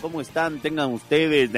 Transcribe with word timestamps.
¿Cómo 0.00 0.20
están? 0.20 0.60
Tengan 0.60 0.92
ustedes 0.92 1.50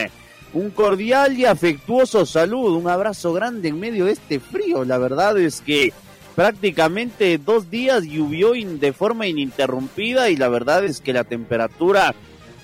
un 0.52 0.70
cordial 0.70 1.36
y 1.36 1.44
afectuoso 1.44 2.24
saludo, 2.24 2.76
un 2.76 2.88
abrazo 2.88 3.32
grande 3.32 3.68
en 3.68 3.80
medio 3.80 4.06
de 4.06 4.12
este 4.12 4.40
frío. 4.40 4.84
La 4.84 4.98
verdad 4.98 5.36
es 5.38 5.60
que 5.60 5.92
prácticamente 6.36 7.38
dos 7.38 7.70
días 7.70 8.04
llovió 8.04 8.52
de 8.52 8.92
forma 8.92 9.26
ininterrumpida 9.26 10.30
y 10.30 10.36
la 10.36 10.48
verdad 10.48 10.84
es 10.84 11.00
que 11.00 11.12
la 11.12 11.24
temperatura 11.24 12.14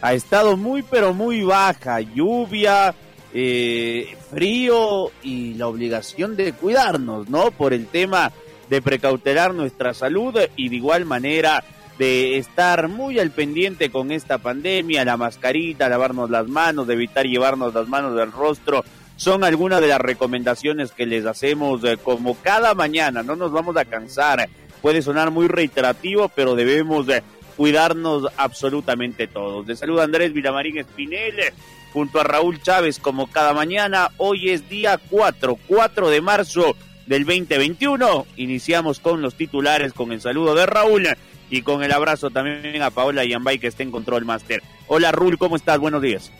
ha 0.00 0.14
estado 0.14 0.56
muy 0.56 0.82
pero 0.82 1.12
muy 1.14 1.42
baja. 1.42 2.00
Lluvia, 2.00 2.94
eh, 3.34 4.16
frío 4.30 5.10
y 5.22 5.54
la 5.54 5.66
obligación 5.66 6.36
de 6.36 6.52
cuidarnos, 6.52 7.28
¿no? 7.28 7.50
Por 7.50 7.72
el 7.72 7.86
tema 7.86 8.32
de 8.68 8.80
precautelar 8.80 9.52
nuestra 9.52 9.94
salud 9.94 10.34
y 10.56 10.68
de 10.68 10.76
igual 10.76 11.04
manera 11.04 11.64
de 12.00 12.38
estar 12.38 12.88
muy 12.88 13.18
al 13.18 13.30
pendiente 13.30 13.90
con 13.90 14.10
esta 14.10 14.38
pandemia, 14.38 15.04
la 15.04 15.18
mascarita, 15.18 15.86
lavarnos 15.86 16.30
las 16.30 16.48
manos, 16.48 16.88
evitar 16.88 17.26
llevarnos 17.26 17.74
las 17.74 17.88
manos 17.88 18.16
del 18.16 18.32
rostro, 18.32 18.82
son 19.16 19.44
algunas 19.44 19.82
de 19.82 19.88
las 19.88 20.00
recomendaciones 20.00 20.92
que 20.92 21.04
les 21.04 21.26
hacemos 21.26 21.84
eh, 21.84 21.98
como 22.02 22.36
cada 22.36 22.72
mañana, 22.74 23.22
no 23.22 23.36
nos 23.36 23.52
vamos 23.52 23.76
a 23.76 23.84
cansar, 23.84 24.48
puede 24.80 25.02
sonar 25.02 25.30
muy 25.30 25.46
reiterativo, 25.46 26.30
pero 26.34 26.54
debemos 26.54 27.06
de 27.06 27.22
cuidarnos 27.58 28.32
absolutamente 28.38 29.26
todos. 29.26 29.66
De 29.66 29.76
salud 29.76 30.00
Andrés 30.00 30.32
Vilamarín 30.32 30.78
Espinel, 30.78 31.52
junto 31.92 32.18
a 32.18 32.24
Raúl 32.24 32.62
Chávez 32.62 32.98
como 32.98 33.26
cada 33.26 33.52
mañana, 33.52 34.08
hoy 34.16 34.48
es 34.48 34.70
día 34.70 34.98
4, 35.10 35.58
4 35.66 36.08
de 36.08 36.20
marzo 36.22 36.74
del 37.06 37.26
2021, 37.26 38.26
iniciamos 38.38 39.00
con 39.00 39.20
los 39.20 39.34
titulares, 39.34 39.92
con 39.92 40.12
el 40.12 40.22
saludo 40.22 40.54
de 40.54 40.64
Raúl 40.64 41.06
y 41.50 41.62
con 41.62 41.82
el 41.82 41.92
abrazo 41.92 42.30
también 42.30 42.80
a 42.80 42.90
Paola 42.90 43.24
Yambay 43.24 43.58
que 43.58 43.66
está 43.66 43.82
en 43.82 43.90
Control 43.90 44.24
Master. 44.24 44.62
Hola 44.86 45.12
Rul, 45.12 45.36
¿cómo 45.36 45.56
estás? 45.56 45.78
Buenos 45.78 46.00
días. 46.00 46.30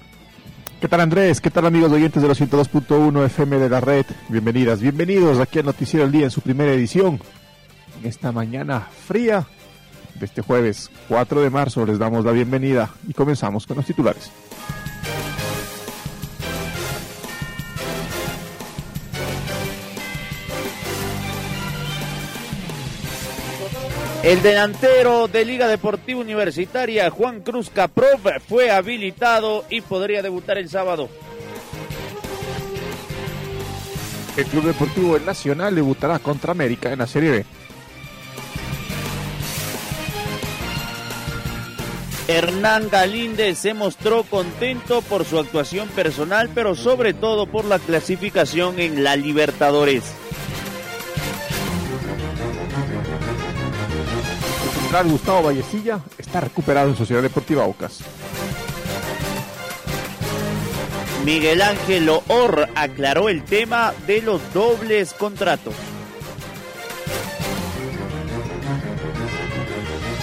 ¿Qué 0.80 0.88
tal 0.88 1.00
Andrés? 1.00 1.40
¿Qué 1.40 1.50
tal 1.50 1.66
amigos 1.66 1.92
oyentes 1.92 2.22
de 2.22 2.28
los 2.28 2.40
102.1 2.40 3.26
FM 3.26 3.58
de 3.58 3.68
la 3.68 3.80
red? 3.80 4.06
Bienvenidas, 4.28 4.80
bienvenidos 4.80 5.38
aquí 5.38 5.58
al 5.58 5.66
Noticiero 5.66 6.04
del 6.04 6.12
Día 6.12 6.24
en 6.24 6.30
su 6.30 6.40
primera 6.40 6.72
edición. 6.72 7.20
En 8.00 8.08
esta 8.08 8.32
mañana 8.32 8.80
fría 8.80 9.46
de 10.14 10.24
este 10.24 10.40
jueves 10.40 10.90
4 11.08 11.42
de 11.42 11.50
marzo 11.50 11.84
les 11.84 11.98
damos 11.98 12.24
la 12.24 12.32
bienvenida 12.32 12.90
y 13.06 13.12
comenzamos 13.12 13.66
con 13.66 13.76
los 13.76 13.86
titulares. 13.86 14.30
El 24.22 24.42
delantero 24.42 25.28
de 25.28 25.46
Liga 25.46 25.66
Deportiva 25.66 26.20
Universitaria, 26.20 27.08
Juan 27.08 27.40
Cruz 27.40 27.70
Caprov, 27.70 28.20
fue 28.46 28.70
habilitado 28.70 29.64
y 29.70 29.80
podría 29.80 30.20
debutar 30.20 30.58
el 30.58 30.68
sábado. 30.68 31.08
El 34.36 34.44
Club 34.44 34.64
Deportivo 34.64 35.18
Nacional 35.20 35.74
debutará 35.74 36.18
contra 36.18 36.52
América 36.52 36.92
en 36.92 36.98
la 36.98 37.06
Serie 37.06 37.30
B. 37.30 37.44
Hernán 42.28 42.90
Galíndez 42.90 43.58
se 43.58 43.72
mostró 43.72 44.22
contento 44.22 45.00
por 45.00 45.24
su 45.24 45.38
actuación 45.38 45.88
personal, 45.88 46.50
pero 46.54 46.74
sobre 46.74 47.14
todo 47.14 47.46
por 47.46 47.64
la 47.64 47.78
clasificación 47.78 48.78
en 48.80 49.02
la 49.02 49.16
Libertadores. 49.16 50.04
Gustavo 54.98 55.44
Vallecilla 55.44 56.00
está 56.18 56.40
recuperado 56.40 56.88
en 56.88 56.96
Sociedad 56.96 57.22
Deportiva 57.22 57.64
Ocas. 57.64 58.00
Miguel 61.24 61.62
Ángel 61.62 62.10
Or 62.28 62.68
aclaró 62.74 63.28
el 63.28 63.44
tema 63.44 63.94
de 64.06 64.20
los 64.20 64.40
dobles 64.52 65.14
contratos. 65.14 65.74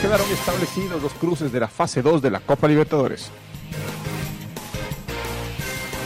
Quedaron 0.02 0.30
establecidos 0.32 1.02
los 1.02 1.14
cruces 1.14 1.52
de 1.52 1.60
la 1.60 1.68
fase 1.70 2.02
2 2.02 2.22
de 2.22 2.32
la 2.32 2.40
Copa 2.40 2.68
Libertadores. 2.68 3.32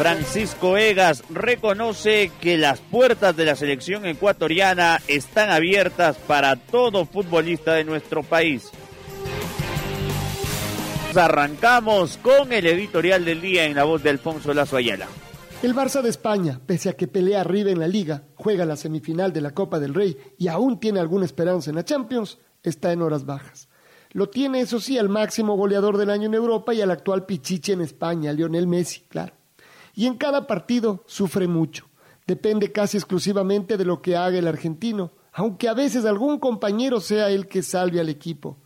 Francisco 0.01 0.78
Egas 0.78 1.23
reconoce 1.29 2.31
que 2.41 2.57
las 2.57 2.79
puertas 2.79 3.38
de 3.38 3.45
la 3.45 3.56
selección 3.56 4.03
ecuatoriana 4.07 5.00
están 5.07 5.51
abiertas 5.51 6.17
para 6.17 6.56
todo 6.56 7.06
futbolista 7.06 7.75
de 7.75 7.84
nuestro 7.84 8.23
país. 8.23 8.72
Arrancamos 11.16 12.17
con 12.17 12.51
el 12.51 12.66
editorial 12.66 13.23
del 13.25 13.41
día 13.41 13.66
en 13.66 13.75
la 13.75 13.84
voz 13.84 14.01
de 14.01 14.09
Alfonso 14.09 14.56
Lazo 14.56 14.75
Ayala. 14.75 15.06
El 15.62 15.75
Barça 15.75 16.01
de 16.01 16.09
España, 16.09 16.59
pese 16.66 16.89
a 16.89 16.94
que 16.94 17.07
pelea 17.07 17.41
arriba 17.41 17.69
en 17.69 17.79
la 17.79 17.88
liga, 17.88 18.23
juega 18.33 18.66
la 18.66 18.78
semifinal 18.78 19.31
de 19.31 19.41
la 19.41 19.51
Copa 19.51 19.79
del 19.79 19.94
Rey 19.94 20.18
y 20.35 20.47
aún 20.47 20.79
tiene 20.79 21.00
alguna 21.00 21.25
esperanza 21.25 21.69
en 21.69 21.75
la 21.75 21.85
Champions, 21.85 22.39
está 22.63 22.91
en 22.91 23.03
horas 23.03 23.28
bajas. 23.28 23.69
Lo 24.13 24.29
tiene, 24.29 24.62
eso 24.62 24.79
sí, 24.79 24.97
al 24.97 25.09
máximo 25.09 25.56
goleador 25.56 25.97
del 25.97 26.09
año 26.09 26.25
en 26.25 26.33
Europa 26.33 26.73
y 26.73 26.81
al 26.81 26.89
actual 26.89 27.28
pichiche 27.28 27.73
en 27.73 27.81
España, 27.81 28.33
Lionel 28.33 28.66
Messi, 28.66 29.01
claro 29.07 29.41
y 29.94 30.07
en 30.07 30.16
cada 30.16 30.47
partido 30.47 31.03
sufre 31.06 31.47
mucho. 31.47 31.88
Depende 32.28 32.72
casi 32.72 32.97
exclusivamente 32.97 33.78
de 33.78 33.85
lo 33.85 34.02
que 34.02 34.16
haga 34.16 34.38
el 34.38 34.47
argentino, 34.47 35.12
aunque 35.34 35.68
a 35.68 35.74
veces 35.74 36.06
algún 36.06 36.40
compañero 36.40 37.00
sea 37.00 37.29
el 37.29 37.47
que 37.47 37.63
salve 37.63 38.00
al 38.00 38.09
equipo. 38.09 38.57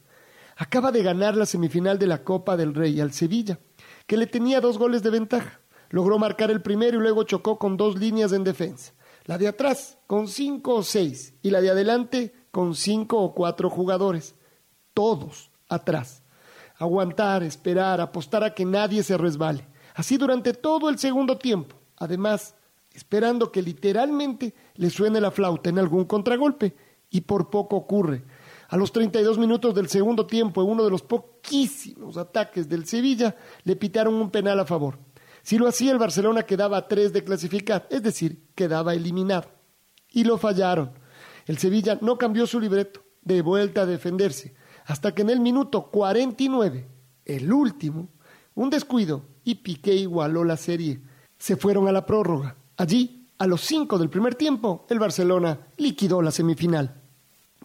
Acaba 0.58 0.92
de 0.92 1.04
ganar 1.04 1.36
la 1.36 1.46
semifinal 1.46 2.00
de 2.00 2.08
la 2.08 2.24
Copa 2.24 2.58
del 2.58 2.74
Rey 2.74 3.00
al 3.02 3.12
Sevilla, 3.12 3.60
que 4.08 4.18
le 4.18 4.28
tenía 4.28 4.62
dos 4.62 4.78
goles 4.78 5.04
de 5.04 5.10
ventaja. 5.10 5.60
Logró 5.90 6.18
marcar 6.18 6.52
el 6.52 6.62
primero 6.62 6.98
y 6.98 7.02
luego 7.02 7.24
chocó 7.24 7.58
con 7.58 7.78
dos 7.78 7.98
líneas 7.98 8.32
en 8.32 8.44
defensa. 8.44 8.94
La 9.26 9.38
de 9.38 9.48
atrás 9.48 9.98
con 10.08 10.28
cinco 10.28 10.76
o 10.76 10.84
seis 10.84 11.34
y 11.42 11.50
la 11.50 11.62
de 11.62 11.72
adelante 11.72 12.34
con 12.52 12.76
cinco 12.76 13.22
o 13.22 13.34
cuatro 13.34 13.70
jugadores. 13.70 14.36
Todos 14.94 15.52
atrás. 15.68 16.24
Aguantar, 16.78 17.44
esperar, 17.44 18.02
apostar 18.02 18.44
a 18.44 18.54
que 18.54 18.66
nadie 18.66 19.04
se 19.04 19.18
resbale 19.18 19.68
así 19.96 20.18
durante 20.18 20.54
todo 20.54 20.90
el 20.90 21.00
segundo 21.00 21.38
tiempo, 21.38 21.76
además 21.98 22.56
esperando 22.94 23.52
que 23.52 23.62
literalmente 23.62 24.54
le 24.76 24.90
suene 24.90 25.20
la 25.20 25.32
flauta 25.32 25.70
en 25.70 25.80
algún 25.80 26.06
contragolpe, 26.06 26.76
y 27.10 27.22
por 27.22 27.50
poco 27.50 27.78
ocurre. 27.78 28.24
A 28.68 28.78
los 28.78 28.92
32 28.92 29.38
minutos 29.38 29.74
del 29.74 29.88
segundo 29.88 30.26
tiempo, 30.26 30.62
en 30.62 30.70
uno 30.70 30.84
de 30.84 30.90
los 30.90 31.02
poquísimos 31.02 32.18
ataques 32.18 32.68
del 32.68 32.86
Sevilla, 32.86 33.36
le 33.64 33.76
pitaron 33.76 34.16
un 34.16 34.32
penal 34.32 34.60
a 34.60 34.66
favor. 34.66 34.98
Si 35.44 35.58
lo 35.58 35.68
hacía, 35.68 35.92
el 35.92 36.00
Barcelona 36.00 36.44
quedaba 36.44 36.78
a 36.78 36.88
tres 36.88 37.14
de 37.14 37.24
clasificar, 37.24 37.88
es 37.90 38.02
decir, 38.02 38.48
quedaba 38.56 38.96
eliminado. 38.96 39.50
Y 40.10 40.24
lo 40.24 40.38
fallaron. 40.38 40.92
El 41.46 41.58
Sevilla 41.58 42.00
no 42.02 42.18
cambió 42.18 42.48
su 42.48 42.60
libreto, 42.60 43.02
de 43.22 43.42
vuelta 43.42 43.82
a 43.82 43.86
defenderse, 43.86 44.56
hasta 44.86 45.14
que 45.14 45.22
en 45.22 45.30
el 45.30 45.40
minuto 45.40 45.92
49, 45.92 46.88
el 47.26 47.54
último, 47.54 48.10
un 48.56 48.70
descuido 48.70 49.24
y 49.46 49.56
Piqué 49.56 49.94
igualó 49.94 50.44
la 50.44 50.58
serie. 50.58 51.00
Se 51.38 51.56
fueron 51.56 51.88
a 51.88 51.92
la 51.92 52.06
prórroga. 52.06 52.58
Allí, 52.76 53.30
a 53.38 53.48
los 53.48 53.62
cinco 53.62 53.98
del 53.98 54.10
primer 54.10 54.36
tiempo, 54.36 54.86
el 54.90 55.00
Barcelona 55.00 55.68
liquidó 55.78 56.22
la 56.22 56.32
semifinal. 56.32 57.02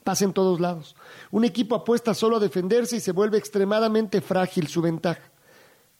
Pasa 0.04 0.24
en 0.24 0.32
todos 0.32 0.60
lados. 0.60 0.94
Un 1.30 1.44
equipo 1.44 1.74
apuesta 1.74 2.14
solo 2.14 2.36
a 2.36 2.40
defenderse 2.40 2.96
y 2.96 3.00
se 3.00 3.12
vuelve 3.12 3.38
extremadamente 3.38 4.20
frágil 4.20 4.68
su 4.68 4.82
ventaja. 4.82 5.32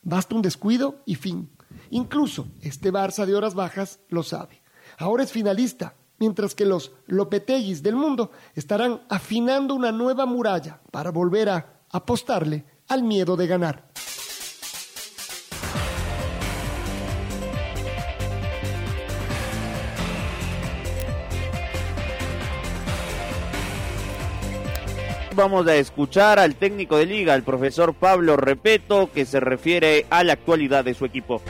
Basta 0.03 0.35
un 0.35 0.43
descuido 0.43 1.01
y 1.07 1.17
fin. 1.17 1.51
Incluso 1.91 2.47
este 2.63 2.93
Barça 2.93 3.27
de 3.27 3.35
horas 3.35 3.55
bajas 3.55 4.01
lo 4.09 4.23
sabe. 4.23 4.63
Ahora 4.99 5.23
es 5.23 5.33
finalista, 5.33 5.95
mientras 6.19 6.55
que 6.55 6.67
los 6.67 6.93
Lopeteguis 7.07 7.83
del 7.83 7.97
mundo 7.97 8.31
estarán 8.55 9.03
afinando 9.09 9.75
una 9.75 9.93
nueva 9.93 10.27
muralla 10.27 10.81
para 10.91 11.11
volver 11.11 11.49
a 11.49 11.81
apostarle 11.91 12.65
al 12.89 13.03
miedo 13.03 13.37
de 13.37 13.47
ganar. 13.47 13.91
Vamos 25.41 25.67
a 25.69 25.75
escuchar 25.77 26.39
al 26.39 26.55
técnico 26.55 26.99
de 26.99 27.07
liga, 27.07 27.35
el 27.35 27.43
profesor 27.43 27.95
Pablo 27.95 28.37
Repeto, 28.37 29.11
que 29.11 29.25
se 29.25 29.41
refiere 29.41 30.05
a 30.11 30.23
la 30.23 30.35
actualidad 30.35 30.85
de 30.85 30.93
su 30.93 31.07
equipo. 31.07 31.41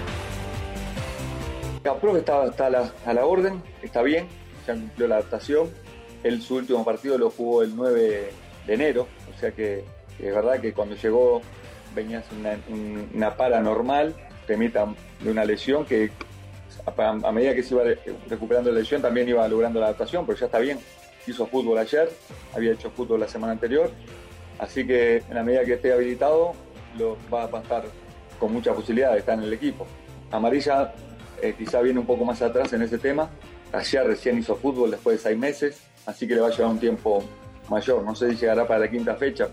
Caprov 1.82 2.16
está, 2.16 2.44
está 2.44 2.66
a, 2.66 2.70
la, 2.70 2.92
a, 3.04 3.12
la, 3.12 3.26
orden, 3.26 3.60
está 3.82 4.02
bien, 4.02 4.28
ya 4.64 4.74
cumplió 4.74 5.08
la 5.08 5.16
adaptación. 5.16 5.70
Él 6.22 6.40
su 6.40 6.54
último 6.54 6.84
partido 6.84 7.18
lo 7.18 7.30
jugó 7.30 7.64
el 7.64 7.74
9 7.74 8.32
de 8.68 8.72
enero, 8.72 9.08
o 9.34 9.40
sea 9.40 9.50
que 9.50 9.84
es 10.20 10.34
verdad 10.34 10.60
que 10.60 10.72
cuando 10.72 10.94
llegó 10.94 11.42
venía 11.92 12.22
una, 12.38 12.56
una 13.12 13.36
para 13.36 13.60
normal, 13.60 14.14
temita 14.46 14.86
de 15.18 15.30
una 15.32 15.44
lesión 15.44 15.84
que 15.84 16.12
a, 16.86 17.32
medida 17.32 17.56
que 17.56 17.64
se 17.64 17.74
iba 17.74 17.82
recuperando 18.28 18.70
la 18.70 18.78
lesión 18.78 19.02
también 19.02 19.28
iba 19.28 19.48
logrando 19.48 19.80
la 19.80 19.86
adaptación, 19.86 20.24
pero 20.26 20.38
ya 20.38 20.46
está 20.46 20.60
bien. 20.60 20.78
Hizo 21.26 21.46
fútbol 21.46 21.78
ayer, 21.78 22.10
había 22.54 22.72
hecho 22.72 22.90
fútbol 22.90 23.20
la 23.20 23.28
semana 23.28 23.52
anterior, 23.52 23.90
así 24.58 24.86
que 24.86 25.18
en 25.18 25.34
la 25.34 25.42
medida 25.42 25.64
que 25.64 25.74
esté 25.74 25.92
habilitado 25.92 26.54
lo, 26.98 27.16
va, 27.32 27.44
a 27.44 27.60
estar 27.60 27.84
con 28.38 28.52
mucha 28.52 28.72
posibilidad 28.72 29.12
de 29.12 29.18
estar 29.18 29.38
en 29.38 29.44
el 29.44 29.52
equipo. 29.52 29.86
Amarilla 30.30 30.94
eh, 31.42 31.54
quizá 31.56 31.80
viene 31.80 32.00
un 32.00 32.06
poco 32.06 32.24
más 32.24 32.40
atrás 32.42 32.72
en 32.72 32.82
ese 32.82 32.98
tema. 32.98 33.30
Ayer 33.72 34.06
recién 34.06 34.38
hizo 34.38 34.56
fútbol 34.56 34.90
después 34.90 35.18
de 35.18 35.22
seis 35.22 35.38
meses, 35.38 35.80
así 36.06 36.26
que 36.26 36.34
le 36.34 36.40
va 36.40 36.48
a 36.48 36.50
llevar 36.50 36.72
un 36.72 36.80
tiempo 36.80 37.22
mayor. 37.68 38.02
No 38.02 38.14
sé 38.14 38.30
si 38.30 38.36
llegará 38.36 38.66
para 38.66 38.80
la 38.80 38.90
quinta 38.90 39.14
fecha. 39.14 39.48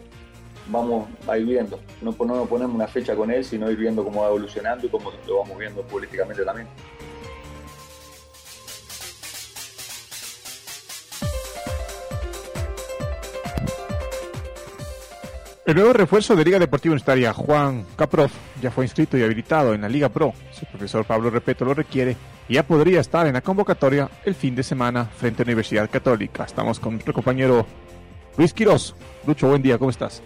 Vamos 0.70 1.08
a 1.28 1.38
ir 1.38 1.46
viendo. 1.46 1.80
No, 2.02 2.12
no 2.12 2.46
ponemos 2.46 2.76
una 2.76 2.88
fecha 2.88 3.16
con 3.16 3.32
él, 3.32 3.46
sino 3.46 3.72
ir 3.72 3.78
viendo 3.78 4.04
cómo 4.04 4.22
va 4.22 4.28
evolucionando 4.28 4.88
y 4.88 4.90
cómo 4.90 5.12
lo 5.28 5.38
vamos 5.40 5.58
viendo 5.58 5.82
políticamente 5.84 6.44
también. 6.44 6.68
El 15.68 15.76
nuevo 15.76 15.92
refuerzo 15.92 16.34
de 16.34 16.46
Liga 16.46 16.60
Deportiva 16.60 16.94
Universitaria, 16.94 17.34
Juan 17.34 17.86
Caprof, 17.98 18.32
ya 18.62 18.72
fue 18.72 18.86
inscrito 18.86 19.18
y 19.18 19.24
habilitado 19.24 19.74
en 19.74 19.82
la 19.82 19.90
Liga 19.90 20.08
Pro. 20.08 20.34
Su 20.58 20.66
profesor 20.66 21.04
Pablo 21.04 21.30
Repeto 21.30 21.66
lo 21.66 21.74
requiere 21.74 22.16
ya 22.48 22.64
podría 22.64 23.02
estar 23.02 23.28
en 23.28 23.34
la 23.34 23.42
convocatoria 23.42 24.10
el 24.24 24.34
fin 24.34 24.56
de 24.56 24.64
semana 24.64 25.04
frente 25.04 25.42
a 25.42 25.44
Universidad 25.44 25.90
Católica. 25.90 26.46
Estamos 26.46 26.80
con 26.80 26.94
nuestro 26.94 27.14
compañero 27.14 27.66
Luis 28.38 28.54
Quiroz. 28.54 28.96
Lucho, 29.26 29.50
buen 29.50 29.62
día, 29.62 29.78
¿cómo 29.78 29.90
estás? 29.90 30.22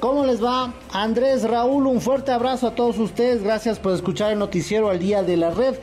¿Cómo 0.00 0.26
les 0.26 0.44
va? 0.44 0.74
Andrés, 0.92 1.48
Raúl, 1.48 1.86
un 1.86 2.02
fuerte 2.02 2.30
abrazo 2.30 2.66
a 2.66 2.74
todos 2.74 2.98
ustedes. 2.98 3.42
Gracias 3.42 3.78
por 3.78 3.94
escuchar 3.94 4.32
el 4.32 4.38
noticiero 4.38 4.90
al 4.90 4.98
día 4.98 5.22
de 5.22 5.38
la 5.38 5.50
red. 5.50 5.76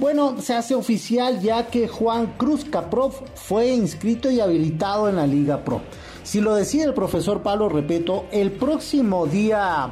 Bueno, 0.00 0.40
se 0.40 0.54
hace 0.54 0.74
oficial 0.74 1.40
ya 1.40 1.68
que 1.68 1.86
Juan 1.86 2.34
Cruz 2.38 2.64
Caprof 2.64 3.20
fue 3.36 3.68
inscrito 3.68 4.32
y 4.32 4.40
habilitado 4.40 5.08
en 5.08 5.14
la 5.14 5.28
Liga 5.28 5.62
Pro. 5.64 5.82
Si 6.26 6.40
lo 6.40 6.56
decide 6.56 6.82
el 6.82 6.92
profesor 6.92 7.40
Pablo 7.42 7.68
Repeto, 7.68 8.24
el 8.32 8.50
próximo 8.50 9.28
día 9.28 9.86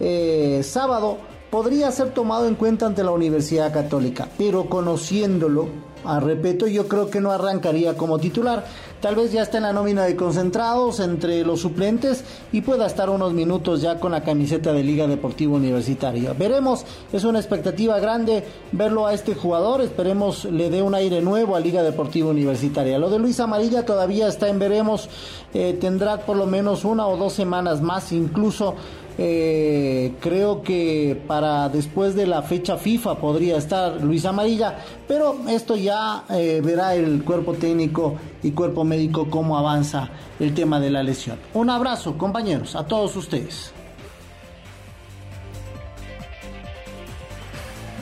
eh, 0.00 0.60
sábado 0.64 1.18
podría 1.48 1.92
ser 1.92 2.10
tomado 2.12 2.48
en 2.48 2.56
cuenta 2.56 2.86
ante 2.86 3.04
la 3.04 3.12
Universidad 3.12 3.72
Católica, 3.72 4.28
pero 4.36 4.68
conociéndolo 4.68 5.68
a 6.04 6.18
Repeto 6.18 6.66
yo 6.66 6.88
creo 6.88 7.08
que 7.08 7.20
no 7.20 7.30
arrancaría 7.30 7.96
como 7.96 8.18
titular. 8.18 8.66
Tal 9.06 9.14
vez 9.14 9.30
ya 9.30 9.42
está 9.42 9.58
en 9.58 9.62
la 9.62 9.72
nómina 9.72 10.02
de 10.02 10.16
concentrados 10.16 10.98
entre 10.98 11.44
los 11.44 11.60
suplentes 11.60 12.24
y 12.50 12.62
pueda 12.62 12.86
estar 12.86 13.08
unos 13.08 13.32
minutos 13.32 13.80
ya 13.80 14.00
con 14.00 14.10
la 14.10 14.24
camiseta 14.24 14.72
de 14.72 14.82
Liga 14.82 15.06
Deportiva 15.06 15.54
Universitaria. 15.54 16.32
Veremos, 16.32 16.84
es 17.12 17.22
una 17.22 17.38
expectativa 17.38 18.00
grande 18.00 18.42
verlo 18.72 19.06
a 19.06 19.14
este 19.14 19.36
jugador, 19.36 19.80
esperemos 19.80 20.46
le 20.46 20.70
dé 20.70 20.82
un 20.82 20.96
aire 20.96 21.20
nuevo 21.20 21.54
a 21.54 21.60
Liga 21.60 21.84
Deportiva 21.84 22.30
Universitaria. 22.30 22.98
Lo 22.98 23.08
de 23.08 23.20
Luis 23.20 23.38
Amarilla 23.38 23.86
todavía 23.86 24.26
está 24.26 24.48
en 24.48 24.58
veremos, 24.58 25.08
eh, 25.54 25.78
tendrá 25.80 26.26
por 26.26 26.36
lo 26.36 26.46
menos 26.46 26.84
una 26.84 27.06
o 27.06 27.16
dos 27.16 27.32
semanas 27.32 27.80
más, 27.80 28.10
incluso 28.10 28.74
eh, 29.18 30.12
creo 30.20 30.62
que 30.62 31.20
para 31.26 31.68
después 31.68 32.14
de 32.14 32.26
la 32.26 32.42
fecha 32.42 32.76
FIFA 32.76 33.16
podría 33.16 33.56
estar 33.56 34.02
Luis 34.02 34.24
Amarilla, 34.26 34.78
pero 35.08 35.40
esto 35.48 35.76
ya 35.76 36.24
eh, 36.30 36.60
verá 36.62 36.94
el 36.94 37.24
cuerpo 37.24 37.54
técnico 37.54 38.16
y 38.42 38.50
cuerpo 38.50 38.84
médico 38.84 39.28
cómo 39.30 39.56
avanza 39.56 40.10
el 40.38 40.54
tema 40.54 40.80
de 40.80 40.90
la 40.90 41.02
lesión. 41.02 41.38
Un 41.54 41.70
abrazo, 41.70 42.18
compañeros, 42.18 42.76
a 42.76 42.86
todos 42.86 43.16
ustedes. 43.16 43.72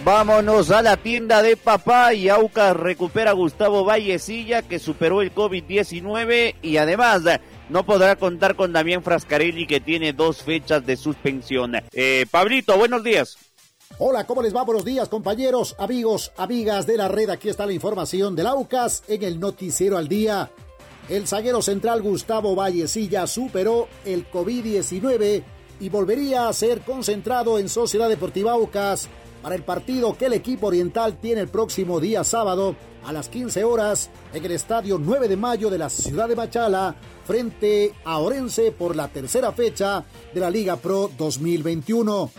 Vámonos 0.05 0.70
a 0.70 0.82
la 0.82 0.99
tienda 0.99 1.40
de 1.40 1.56
papá 1.56 2.12
y 2.12 2.28
Aucas 2.28 2.76
recupera 2.76 3.31
a 3.31 3.34
Gustavo 3.34 3.87
Vallecilla 3.87 4.60
que 4.60 4.78
superó 4.78 5.22
el 5.22 5.34
COVID-19 5.34 6.56
y 6.60 6.76
además 6.76 7.22
no 7.69 7.84
podrá 7.84 8.16
contar 8.16 8.56
con 8.56 8.72
Damián 8.72 9.02
Frascarelli 9.02 9.66
que 9.66 9.81
tiene 9.81 10.12
dos 10.12 10.43
fechas 10.43 10.84
de 10.84 10.96
suspensión. 10.96 11.75
Eh, 11.93 12.26
Pablito, 12.31 12.76
buenos 12.76 13.02
días. 13.02 13.37
Hola, 13.99 14.26
¿cómo 14.26 14.43
les 14.43 14.55
va? 14.55 14.64
Buenos 14.64 14.84
días, 14.84 15.08
compañeros, 15.08 15.76
amigos, 15.78 16.32
amigas 16.37 16.87
de 16.87 16.96
la 16.96 17.08
red. 17.08 17.31
Aquí 17.31 17.49
está 17.49 17.64
la 17.64 17.72
información 17.72 18.34
del 18.34 18.49
AUCAS 18.49 19.05
en 19.08 19.22
el 19.22 19.38
Noticiero 19.38 19.96
al 19.96 20.08
Día. 20.08 20.50
El 21.08 21.28
zaguero 21.28 21.62
central 21.62 22.02
Gustavo 22.02 22.56
Vallecilla 22.56 23.26
superó 23.26 23.88
el 24.05 24.28
COVID-19 24.31 25.44
y 25.81 25.88
volvería 25.90 26.49
a 26.49 26.52
ser 26.52 26.81
concentrado 26.81 27.58
en 27.58 27.69
Sociedad 27.69 28.08
Deportiva 28.08 28.52
Aucas 28.52 29.08
para 29.44 29.56
el 29.56 29.62
partido 29.62 30.17
que 30.17 30.25
el 30.25 30.32
equipo 30.32 30.69
oriental 30.69 31.19
tiene 31.20 31.43
el 31.43 31.49
próximo 31.49 32.00
día 32.00 32.25
sábado 32.25 32.75
a 33.05 33.12
las 33.12 33.29
15 33.29 33.62
horas 33.62 34.08
en 34.32 34.43
el 34.43 34.52
estadio 34.52 34.96
9 34.99 35.29
de 35.29 35.37
mayo 35.37 35.69
de 35.69 35.76
la 35.76 35.91
ciudad 35.91 36.26
de 36.29 36.35
Machala 36.35 36.96
frente 37.26 37.93
a 38.06 38.20
Orense 38.20 38.73
por 38.73 38.96
la 38.96 39.08
tercera 39.08 39.52
fecha 39.52 40.02
de 40.32 40.41
la 40.41 40.49
Liga 40.49 40.76
Pro 40.76 41.11
2021. 41.19 42.31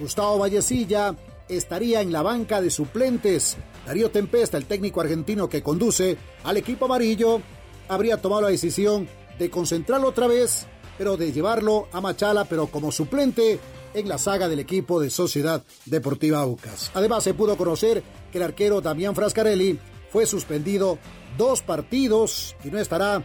Gustavo 0.00 0.38
Vallecilla 0.38 1.14
estaría 1.48 2.00
en 2.00 2.10
la 2.10 2.22
banca 2.22 2.60
de 2.60 2.70
suplentes. 2.70 3.56
Darío 3.86 4.10
Tempesta, 4.10 4.56
el 4.56 4.64
técnico 4.64 5.00
argentino 5.00 5.48
que 5.48 5.62
conduce 5.62 6.16
al 6.42 6.56
equipo 6.56 6.86
amarillo, 6.86 7.40
habría 7.86 8.20
tomado 8.20 8.42
la 8.42 8.48
decisión 8.48 9.08
de 9.38 9.48
concentrarlo 9.48 10.08
otra 10.08 10.26
vez, 10.26 10.66
pero 10.98 11.16
de 11.16 11.30
llevarlo 11.30 11.86
a 11.92 12.00
Machala, 12.00 12.46
pero 12.46 12.66
como 12.66 12.90
suplente 12.90 13.60
en 13.94 14.08
la 14.08 14.18
saga 14.18 14.48
del 14.48 14.58
equipo 14.58 15.00
de 15.00 15.10
Sociedad 15.10 15.62
Deportiva 15.86 16.40
Aucas. 16.40 16.90
Además, 16.94 17.24
se 17.24 17.34
pudo 17.34 17.56
conocer 17.56 18.02
que 18.30 18.38
el 18.38 18.44
arquero 18.44 18.80
Damián 18.80 19.14
Frascarelli 19.14 19.78
fue 20.10 20.26
suspendido 20.26 20.98
dos 21.36 21.62
partidos 21.62 22.56
y 22.64 22.68
no 22.68 22.78
estará 22.78 23.22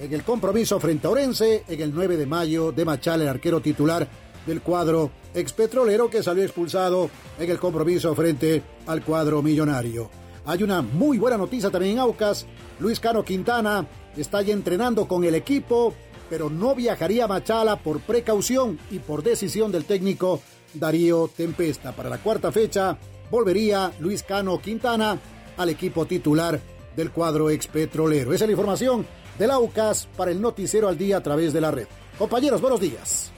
en 0.00 0.12
el 0.12 0.22
compromiso 0.22 0.78
frente 0.78 1.06
a 1.06 1.10
Orense 1.10 1.64
en 1.66 1.80
el 1.80 1.94
9 1.94 2.16
de 2.16 2.26
mayo 2.26 2.72
de 2.72 2.84
Machala, 2.84 3.24
el 3.24 3.30
arquero 3.30 3.60
titular 3.60 4.08
del 4.46 4.62
cuadro 4.62 5.10
expetrolero 5.34 6.08
que 6.08 6.22
salió 6.22 6.42
expulsado 6.42 7.10
en 7.38 7.50
el 7.50 7.58
compromiso 7.58 8.14
frente 8.14 8.62
al 8.86 9.02
cuadro 9.04 9.42
millonario. 9.42 10.10
Hay 10.46 10.62
una 10.62 10.80
muy 10.80 11.18
buena 11.18 11.36
noticia 11.36 11.70
también 11.70 11.94
en 11.94 11.98
Aucas. 11.98 12.46
Luis 12.80 12.98
Cano 13.00 13.22
Quintana 13.22 13.86
está 14.16 14.40
ya 14.40 14.54
entrenando 14.54 15.06
con 15.06 15.24
el 15.24 15.34
equipo 15.34 15.92
pero 16.28 16.50
no 16.50 16.74
viajaría 16.74 17.24
a 17.24 17.28
Machala 17.28 17.76
por 17.76 18.00
precaución 18.00 18.78
y 18.90 18.98
por 18.98 19.22
decisión 19.22 19.72
del 19.72 19.84
técnico 19.84 20.40
Darío 20.74 21.28
Tempesta. 21.28 21.92
Para 21.92 22.08
la 22.08 22.18
cuarta 22.18 22.52
fecha 22.52 22.98
volvería 23.30 23.92
Luis 24.00 24.22
Cano 24.22 24.60
Quintana 24.60 25.18
al 25.56 25.68
equipo 25.68 26.06
titular 26.06 26.60
del 26.96 27.10
cuadro 27.10 27.50
expetrolero. 27.50 28.32
Esa 28.32 28.44
es 28.44 28.48
la 28.48 28.52
información 28.52 29.06
del 29.38 29.50
AUCAS 29.50 30.08
para 30.16 30.30
el 30.30 30.40
noticiero 30.40 30.88
al 30.88 30.98
día 30.98 31.18
a 31.18 31.22
través 31.22 31.52
de 31.52 31.60
la 31.60 31.70
red. 31.70 31.86
Compañeros, 32.18 32.60
buenos 32.60 32.80
días. 32.80 33.32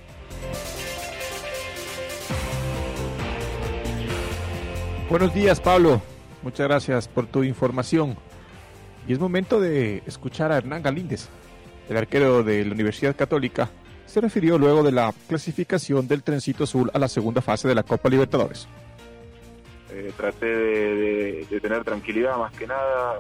Buenos 5.11 5.35
días, 5.35 5.61
Pablo. 5.61 6.01
Muchas 6.43 6.69
gracias 6.69 7.09
por 7.09 7.27
tu 7.27 7.43
información. 7.43 8.17
Y 9.09 9.13
es 9.13 9.19
momento 9.19 9.61
de 9.61 10.03
escuchar 10.07 10.53
a 10.53 10.59
Hernán 10.59 10.83
Galíndez 10.83 11.29
el 11.91 11.97
arquero 11.97 12.45
de 12.45 12.65
la 12.65 12.73
Universidad 12.73 13.17
Católica, 13.17 13.69
se 14.07 14.21
refirió 14.21 14.57
luego 14.59 14.83
de 14.83 14.93
la 14.93 15.13
clasificación 15.29 16.07
del 16.07 16.23
Trencito 16.23 16.65
Azul 16.65 16.91
a 16.95 16.99
la 16.99 17.09
segunda 17.09 17.43
fase 17.43 17.67
de 17.67 17.75
la 17.75 17.83
Copa 17.83 18.09
Libertadores. 18.09 18.69
Eh, 19.93 20.13
traté 20.17 20.47
de, 20.47 21.47
de, 21.51 21.61
tener 21.61 21.83
tranquilidad 21.83 22.37
más 22.37 22.53
que 22.53 22.67
nada. 22.67 23.19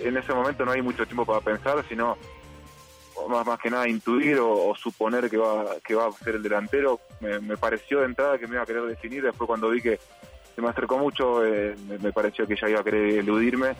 En 0.00 0.16
ese 0.16 0.32
momento 0.32 0.64
no 0.64 0.72
hay 0.72 0.80
mucho 0.80 1.04
tiempo 1.04 1.26
para 1.26 1.40
pensar, 1.40 1.84
sino 1.88 2.16
más, 3.28 3.46
más 3.46 3.58
que 3.58 3.70
nada 3.70 3.86
intuir 3.86 4.38
o, 4.38 4.68
o, 4.68 4.74
suponer 4.74 5.28
que 5.28 5.36
va, 5.36 5.64
que 5.84 5.94
va 5.94 6.06
a 6.06 6.12
ser 6.12 6.36
el 6.36 6.42
delantero. 6.42 7.00
Me, 7.20 7.38
me, 7.40 7.58
pareció 7.58 8.00
de 8.00 8.06
entrada 8.06 8.38
que 8.38 8.46
me 8.46 8.54
iba 8.54 8.62
a 8.62 8.66
querer 8.66 8.84
definir, 8.84 9.22
después 9.22 9.46
cuando 9.46 9.68
vi 9.68 9.82
que 9.82 10.00
se 10.54 10.62
me 10.62 10.68
acercó 10.68 10.96
mucho, 10.96 11.44
eh, 11.44 11.76
me, 11.86 11.98
me 11.98 12.12
pareció 12.12 12.46
que 12.46 12.56
ya 12.56 12.68
iba 12.68 12.80
a 12.80 12.84
querer 12.84 13.18
eludirme 13.18 13.74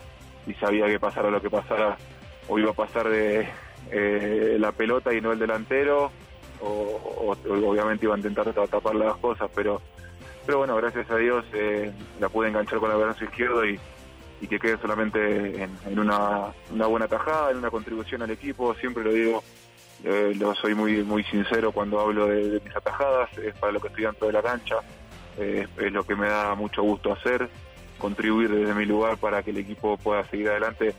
y 0.45 0.53
sabía 0.55 0.85
que 0.85 0.99
pasara 0.99 1.31
lo 1.31 1.41
que 1.41 1.49
pasara 1.49 1.97
o 2.47 2.59
iba 2.59 2.71
a 2.71 2.73
pasar 2.73 3.09
de 3.09 3.47
eh, 3.91 4.57
la 4.59 4.71
pelota 4.71 5.13
y 5.13 5.21
no 5.21 5.31
el 5.31 5.39
delantero. 5.39 6.11
o, 6.61 7.35
obviamente 7.49 8.05
iba 8.05 8.15
a 8.15 8.17
intentar 8.17 8.51
tapar 8.53 8.95
las 8.95 9.17
cosas, 9.17 9.49
pero 9.53 9.81
pero 10.47 10.59
bueno, 10.59 10.77
gracias 10.77 11.11
a 11.11 11.17
Dios 11.17 11.43
eh, 11.53 11.91
la 12.21 12.29
pude 12.29 12.47
enganchar 12.47 12.79
con 12.79 12.89
el 12.89 12.97
brazo 12.97 13.25
izquierdo 13.25 13.65
y, 13.65 13.77
que 14.47 14.59
quede 14.59 14.77
solamente 14.77 15.61
en, 15.61 15.99
una, 15.99 16.53
buena 16.69 17.07
tajada, 17.07 17.51
en 17.51 17.57
una 17.57 17.69
contribución 17.69 18.21
al 18.21 18.31
equipo, 18.31 18.73
siempre 18.75 19.03
lo 19.03 19.11
digo, 19.11 19.43
eh, 20.05 20.33
lo 20.39 20.55
soy 20.55 20.73
muy 20.73 21.03
muy 21.03 21.23
sincero 21.25 21.73
cuando 21.73 21.99
hablo 21.99 22.27
de, 22.27 22.61
mis 22.63 22.73
atajadas, 22.73 23.29
es 23.39 23.53
para 23.55 23.73
lo 23.73 23.81
que 23.81 23.89
estoy 23.89 24.05
dentro 24.05 24.27
de 24.27 24.33
la 24.33 24.41
cancha, 24.41 24.77
es 25.37 25.91
lo 25.91 26.03
que 26.05 26.15
me 26.15 26.29
da 26.29 26.55
mucho 26.55 26.81
gusto 26.81 27.11
hacer, 27.11 27.49
contribuir 27.97 28.49
desde 28.49 28.73
mi 28.73 28.85
lugar 28.85 29.17
para 29.17 29.43
que 29.43 29.51
el 29.51 29.57
equipo 29.57 29.97
pueda 29.97 30.23
seguir 30.29 30.49
adelante. 30.49 30.95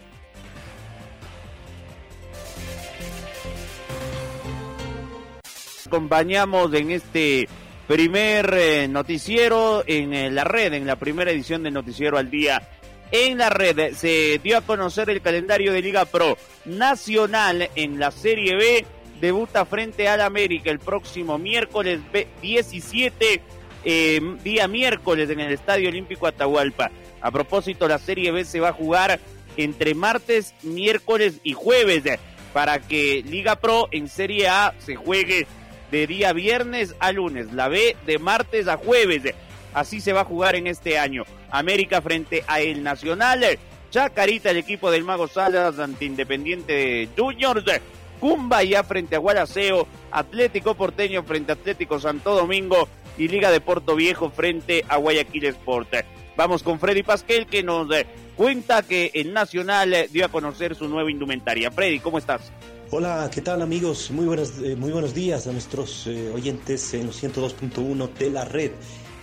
Acompañamos 5.89 6.75
en 6.75 6.91
este 6.91 7.49
primer 7.87 8.53
eh, 8.53 8.89
noticiero 8.89 9.83
en 9.87 10.35
la 10.35 10.45
red, 10.45 10.75
en 10.75 10.87
la 10.87 10.97
primera 10.97 11.31
edición 11.31 11.63
del 11.63 11.73
noticiero 11.73 12.19
al 12.19 12.31
día 12.31 12.69
en 13.11 13.39
la 13.39 13.49
red. 13.49 13.95
Se 13.95 14.39
dio 14.45 14.59
a 14.59 14.61
conocer 14.61 15.09
el 15.09 15.23
calendario 15.23 15.73
de 15.73 15.81
Liga 15.81 16.05
Pro 16.05 16.37
Nacional 16.67 17.71
en 17.75 17.99
la 17.99 18.11
Serie 18.11 18.55
B. 18.57 18.85
Debuta 19.19 19.65
frente 19.65 20.09
al 20.09 20.21
América 20.21 20.71
el 20.71 20.79
próximo 20.79 21.39
miércoles 21.39 22.01
17, 22.43 23.41
eh, 23.83 24.21
día 24.45 24.69
miércoles 24.69 25.31
en 25.31 25.41
el 25.41 25.55
Estadio 25.55 25.89
Olímpico 25.89 26.27
Atahualpa. 26.27 26.91
A 27.23 27.31
propósito, 27.31 27.89
la 27.89 27.99
Serie 27.99 28.31
B 28.31 28.45
se 28.45 28.61
va 28.61 28.69
a 28.69 28.75
jugar 28.75 29.21
entre 29.57 29.95
martes, 29.95 30.55
miércoles 30.63 31.41
y 31.45 31.55
jueves 31.55 32.05
para 32.53 32.81
que 32.81 33.23
Liga 33.27 33.57
Pro 33.57 33.89
en 33.91 34.09
Serie 34.09 34.49
A 34.49 34.75
se 34.79 34.97
juegue 34.97 35.47
de 35.91 36.07
día 36.07 36.33
viernes 36.33 36.95
a 36.99 37.13
lunes, 37.13 37.53
la 37.53 37.69
B 37.69 37.97
de 38.07 38.19
martes 38.19 38.69
a 38.69 38.77
jueves. 38.77 39.35
Así 39.75 40.01
se 40.01 40.13
va 40.13 40.23
a 40.23 40.25
jugar 40.25 40.57
en 40.57 40.67
este 40.67 40.99
año. 40.99 41.25
América 41.51 42.03
frente 42.03 42.45
a 42.47 42.61
El 42.61 42.83
Nacional. 42.83 43.59
Chacarita, 43.91 44.51
el 44.51 44.59
equipo 44.59 44.91
del 44.91 45.05
Mago 45.05 45.29
Salas 45.29 45.79
ante 45.79 46.05
Independiente 46.05 47.09
Juniors. 47.17 47.65
Cumba 48.21 48.63
ya 48.65 48.83
frente 48.83 49.17
a 49.17 49.19
Gualaceo. 49.19 49.87
Atlético 50.11 50.75
Porteño 50.75 51.23
frente 51.23 51.53
a 51.53 51.55
Atlético 51.55 52.01
Santo 52.01 52.35
Domingo. 52.35 52.89
Y 53.17 53.29
Liga 53.29 53.51
de 53.51 53.61
Puerto 53.61 53.97
Viejo 53.97 54.31
frente 54.31 54.85
a 54.89 54.97
Guayaquil 54.97 55.47
Sport. 55.47 55.95
Vamos 56.37 56.63
con 56.63 56.79
Freddy 56.79 57.03
Pasquel 57.03 57.47
que 57.47 57.65
nos 57.65 57.89
cuenta 58.37 58.83
que 58.83 59.11
el 59.15 59.33
Nacional 59.33 60.07
dio 60.11 60.25
a 60.25 60.29
conocer 60.29 60.77
su 60.77 60.89
nueva 60.89 61.11
indumentaria. 61.11 61.73
Freddy, 61.73 61.99
¿cómo 61.99 62.19
estás? 62.19 62.53
Hola, 62.91 63.29
¿qué 63.31 63.43
tal 63.43 63.61
amigos? 63.61 64.11
Muy, 64.11 64.25
buenas, 64.25 64.55
eh, 64.65 64.75
muy 64.75 64.91
buenos 64.91 65.13
días 65.13 65.47
a 65.47 65.53
nuestros 65.53 66.07
oyentes 66.07 66.95
en 66.95 67.07
los 67.07 67.23
102.1 67.23 68.15
de 68.15 68.31
la 68.31 68.47
red. 68.47 68.71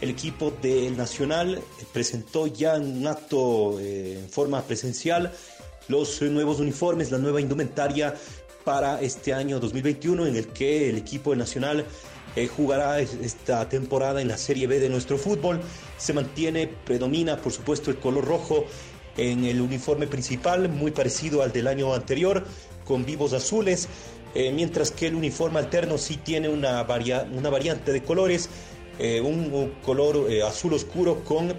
El 0.01 0.11
equipo 0.11 0.53
del 0.61 0.95
Nacional 0.95 1.59
presentó 1.91 2.45
ya 2.45 2.75
en 2.75 2.99
un 2.99 3.07
acto 3.07 3.79
eh, 3.79 4.19
en 4.19 4.29
forma 4.29 4.61
presencial 4.61 5.31
los 5.87 6.21
nuevos 6.21 6.59
uniformes, 6.59 7.09
la 7.09 7.17
nueva 7.17 7.41
indumentaria 7.41 8.13
para 8.63 9.01
este 9.01 9.33
año 9.33 9.59
2021 9.59 10.27
en 10.27 10.35
el 10.35 10.47
que 10.49 10.91
el 10.91 10.97
equipo 10.99 11.31
del 11.31 11.39
Nacional 11.39 11.85
eh, 12.35 12.47
jugará 12.47 12.99
esta 12.99 13.67
temporada 13.67 14.21
en 14.21 14.27
la 14.27 14.37
Serie 14.37 14.67
B 14.67 14.79
de 14.79 14.89
nuestro 14.89 15.17
fútbol. 15.17 15.59
Se 15.97 16.13
mantiene, 16.13 16.67
predomina 16.67 17.37
por 17.37 17.51
supuesto 17.51 17.89
el 17.89 17.97
color 17.97 18.25
rojo 18.25 18.65
en 19.17 19.43
el 19.45 19.59
uniforme 19.59 20.05
principal, 20.05 20.69
muy 20.69 20.91
parecido 20.91 21.41
al 21.41 21.51
del 21.51 21.67
año 21.67 21.95
anterior, 21.95 22.45
con 22.85 23.05
vivos 23.05 23.33
azules, 23.33 23.89
eh, 24.33 24.51
mientras 24.51 24.91
que 24.91 25.07
el 25.07 25.15
uniforme 25.15 25.59
alterno 25.59 25.97
sí 25.97 26.17
tiene 26.17 26.49
una, 26.49 26.85
una 27.31 27.49
variante 27.49 27.91
de 27.91 28.03
colores 28.03 28.49
eh, 28.97 29.19
un, 29.19 29.73
color 29.83 30.31
eh, 30.31 30.41
azul 30.41 30.73
oscuro 30.73 31.21
con, 31.25 31.53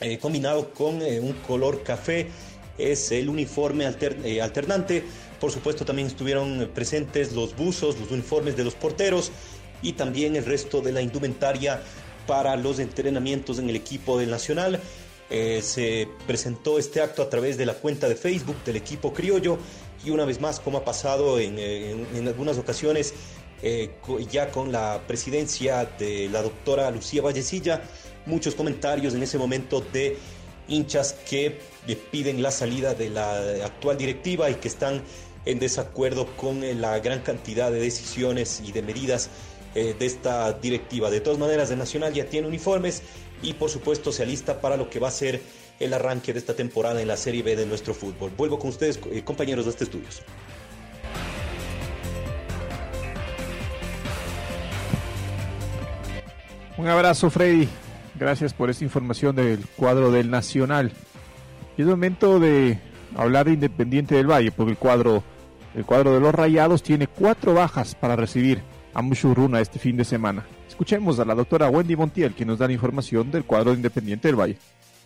eh, 0.00 0.18
combinado 0.18 0.72
con 0.72 1.02
un 1.02 1.32
color 1.46 1.82
café. 1.82 2.28
Es 2.78 3.12
el 3.12 3.28
uniforme 3.28 3.86
alternante. 3.86 5.04
Por 5.38 5.52
supuesto 5.52 5.84
también 5.84 6.08
estuvieron 6.08 6.70
presentes 6.74 7.32
los 7.32 7.54
buzos, 7.54 7.98
los 8.00 8.10
uniformes 8.10 8.56
de 8.56 8.64
los 8.64 8.74
porteros 8.74 9.30
y 9.82 9.92
también 9.92 10.34
el 10.36 10.44
resto 10.44 10.80
de 10.80 10.92
la 10.92 11.02
indumentaria 11.02 11.82
para 12.26 12.56
los 12.56 12.78
entrenamientos 12.78 13.58
en 13.58 13.68
el 13.68 13.76
equipo 13.76 14.18
del 14.18 14.30
Nacional. 14.30 14.80
se 15.28 16.08
presentó 16.26 16.78
este 16.78 17.00
acto 17.00 17.22
a 17.22 17.28
través 17.28 17.56
de 17.58 17.66
la 17.66 17.74
cuenta 17.74 18.08
de 18.08 18.16
Facebook 18.16 18.56
del 18.64 18.76
equipo 18.76 19.12
criollo 19.12 19.58
y 20.04 20.10
una 20.10 20.24
vez 20.24 20.40
más, 20.40 20.60
como 20.60 20.78
ha 20.78 20.84
pasado 20.84 21.38
en, 21.38 21.58
en 21.58 22.28
algunas 22.28 22.58
ocasiones, 22.58 23.14
eh, 23.66 23.92
ya 24.30 24.50
con 24.50 24.72
la 24.72 25.00
presidencia 25.06 25.86
de 25.98 26.28
la 26.28 26.42
doctora 26.42 26.90
Lucía 26.90 27.22
Vallecilla, 27.22 27.80
muchos 28.26 28.54
comentarios 28.54 29.14
en 29.14 29.22
ese 29.22 29.38
momento 29.38 29.80
de 29.80 30.18
hinchas 30.68 31.14
que 31.26 31.60
le 31.86 31.96
piden 31.96 32.42
la 32.42 32.50
salida 32.50 32.92
de 32.92 33.08
la 33.08 33.64
actual 33.64 33.96
directiva 33.96 34.50
y 34.50 34.56
que 34.56 34.68
están 34.68 35.02
en 35.46 35.58
desacuerdo 35.58 36.26
con 36.36 36.62
eh, 36.62 36.74
la 36.74 36.98
gran 36.98 37.20
cantidad 37.20 37.70
de 37.70 37.80
decisiones 37.80 38.60
y 38.62 38.72
de 38.72 38.82
medidas 38.82 39.30
eh, 39.74 39.94
de 39.98 40.04
esta 40.04 40.52
directiva. 40.52 41.10
De 41.10 41.20
todas 41.20 41.38
maneras, 41.38 41.70
el 41.70 41.78
Nacional 41.78 42.12
ya 42.12 42.26
tiene 42.26 42.46
uniformes 42.46 43.02
y 43.42 43.54
por 43.54 43.70
supuesto 43.70 44.12
se 44.12 44.24
alista 44.24 44.60
para 44.60 44.76
lo 44.76 44.90
que 44.90 45.00
va 45.00 45.08
a 45.08 45.12
ser 45.12 45.40
el 45.80 45.92
arranque 45.92 46.32
de 46.32 46.38
esta 46.38 46.54
temporada 46.54 47.00
en 47.00 47.08
la 47.08 47.16
Serie 47.16 47.42
B 47.42 47.56
de 47.56 47.66
nuestro 47.66 47.94
fútbol. 47.94 48.32
Vuelvo 48.36 48.58
con 48.58 48.70
ustedes, 48.70 48.98
compañeros 49.24 49.64
de 49.64 49.70
este 49.72 49.84
estudios. 49.84 50.22
Un 56.76 56.88
abrazo, 56.88 57.30
Freddy. 57.30 57.68
Gracias 58.16 58.52
por 58.52 58.70
esta 58.70 58.84
información 58.84 59.36
del 59.36 59.64
cuadro 59.76 60.10
del 60.10 60.30
Nacional. 60.30 60.92
Y 61.76 61.82
es 61.82 61.88
momento 61.88 62.38
de 62.38 62.78
hablar 63.16 63.46
de 63.46 63.52
Independiente 63.52 64.14
del 64.14 64.30
Valle, 64.30 64.52
porque 64.52 64.72
el 64.72 64.78
cuadro, 64.78 65.22
el 65.74 65.84
cuadro 65.84 66.14
de 66.14 66.20
los 66.20 66.34
Rayados 66.34 66.82
tiene 66.82 67.06
cuatro 67.06 67.54
bajas 67.54 67.94
para 67.94 68.16
recibir 68.16 68.60
a 68.92 69.02
Mushuruna 69.02 69.60
este 69.60 69.78
fin 69.78 69.96
de 69.96 70.04
semana. 70.04 70.44
Escuchemos 70.68 71.18
a 71.20 71.24
la 71.24 71.34
doctora 71.34 71.68
Wendy 71.68 71.96
Montiel, 71.96 72.34
que 72.34 72.44
nos 72.44 72.58
da 72.58 72.66
la 72.66 72.72
información 72.72 73.30
del 73.30 73.44
cuadro 73.44 73.70
de 73.70 73.76
Independiente 73.76 74.28
del 74.28 74.40
Valle. 74.40 74.58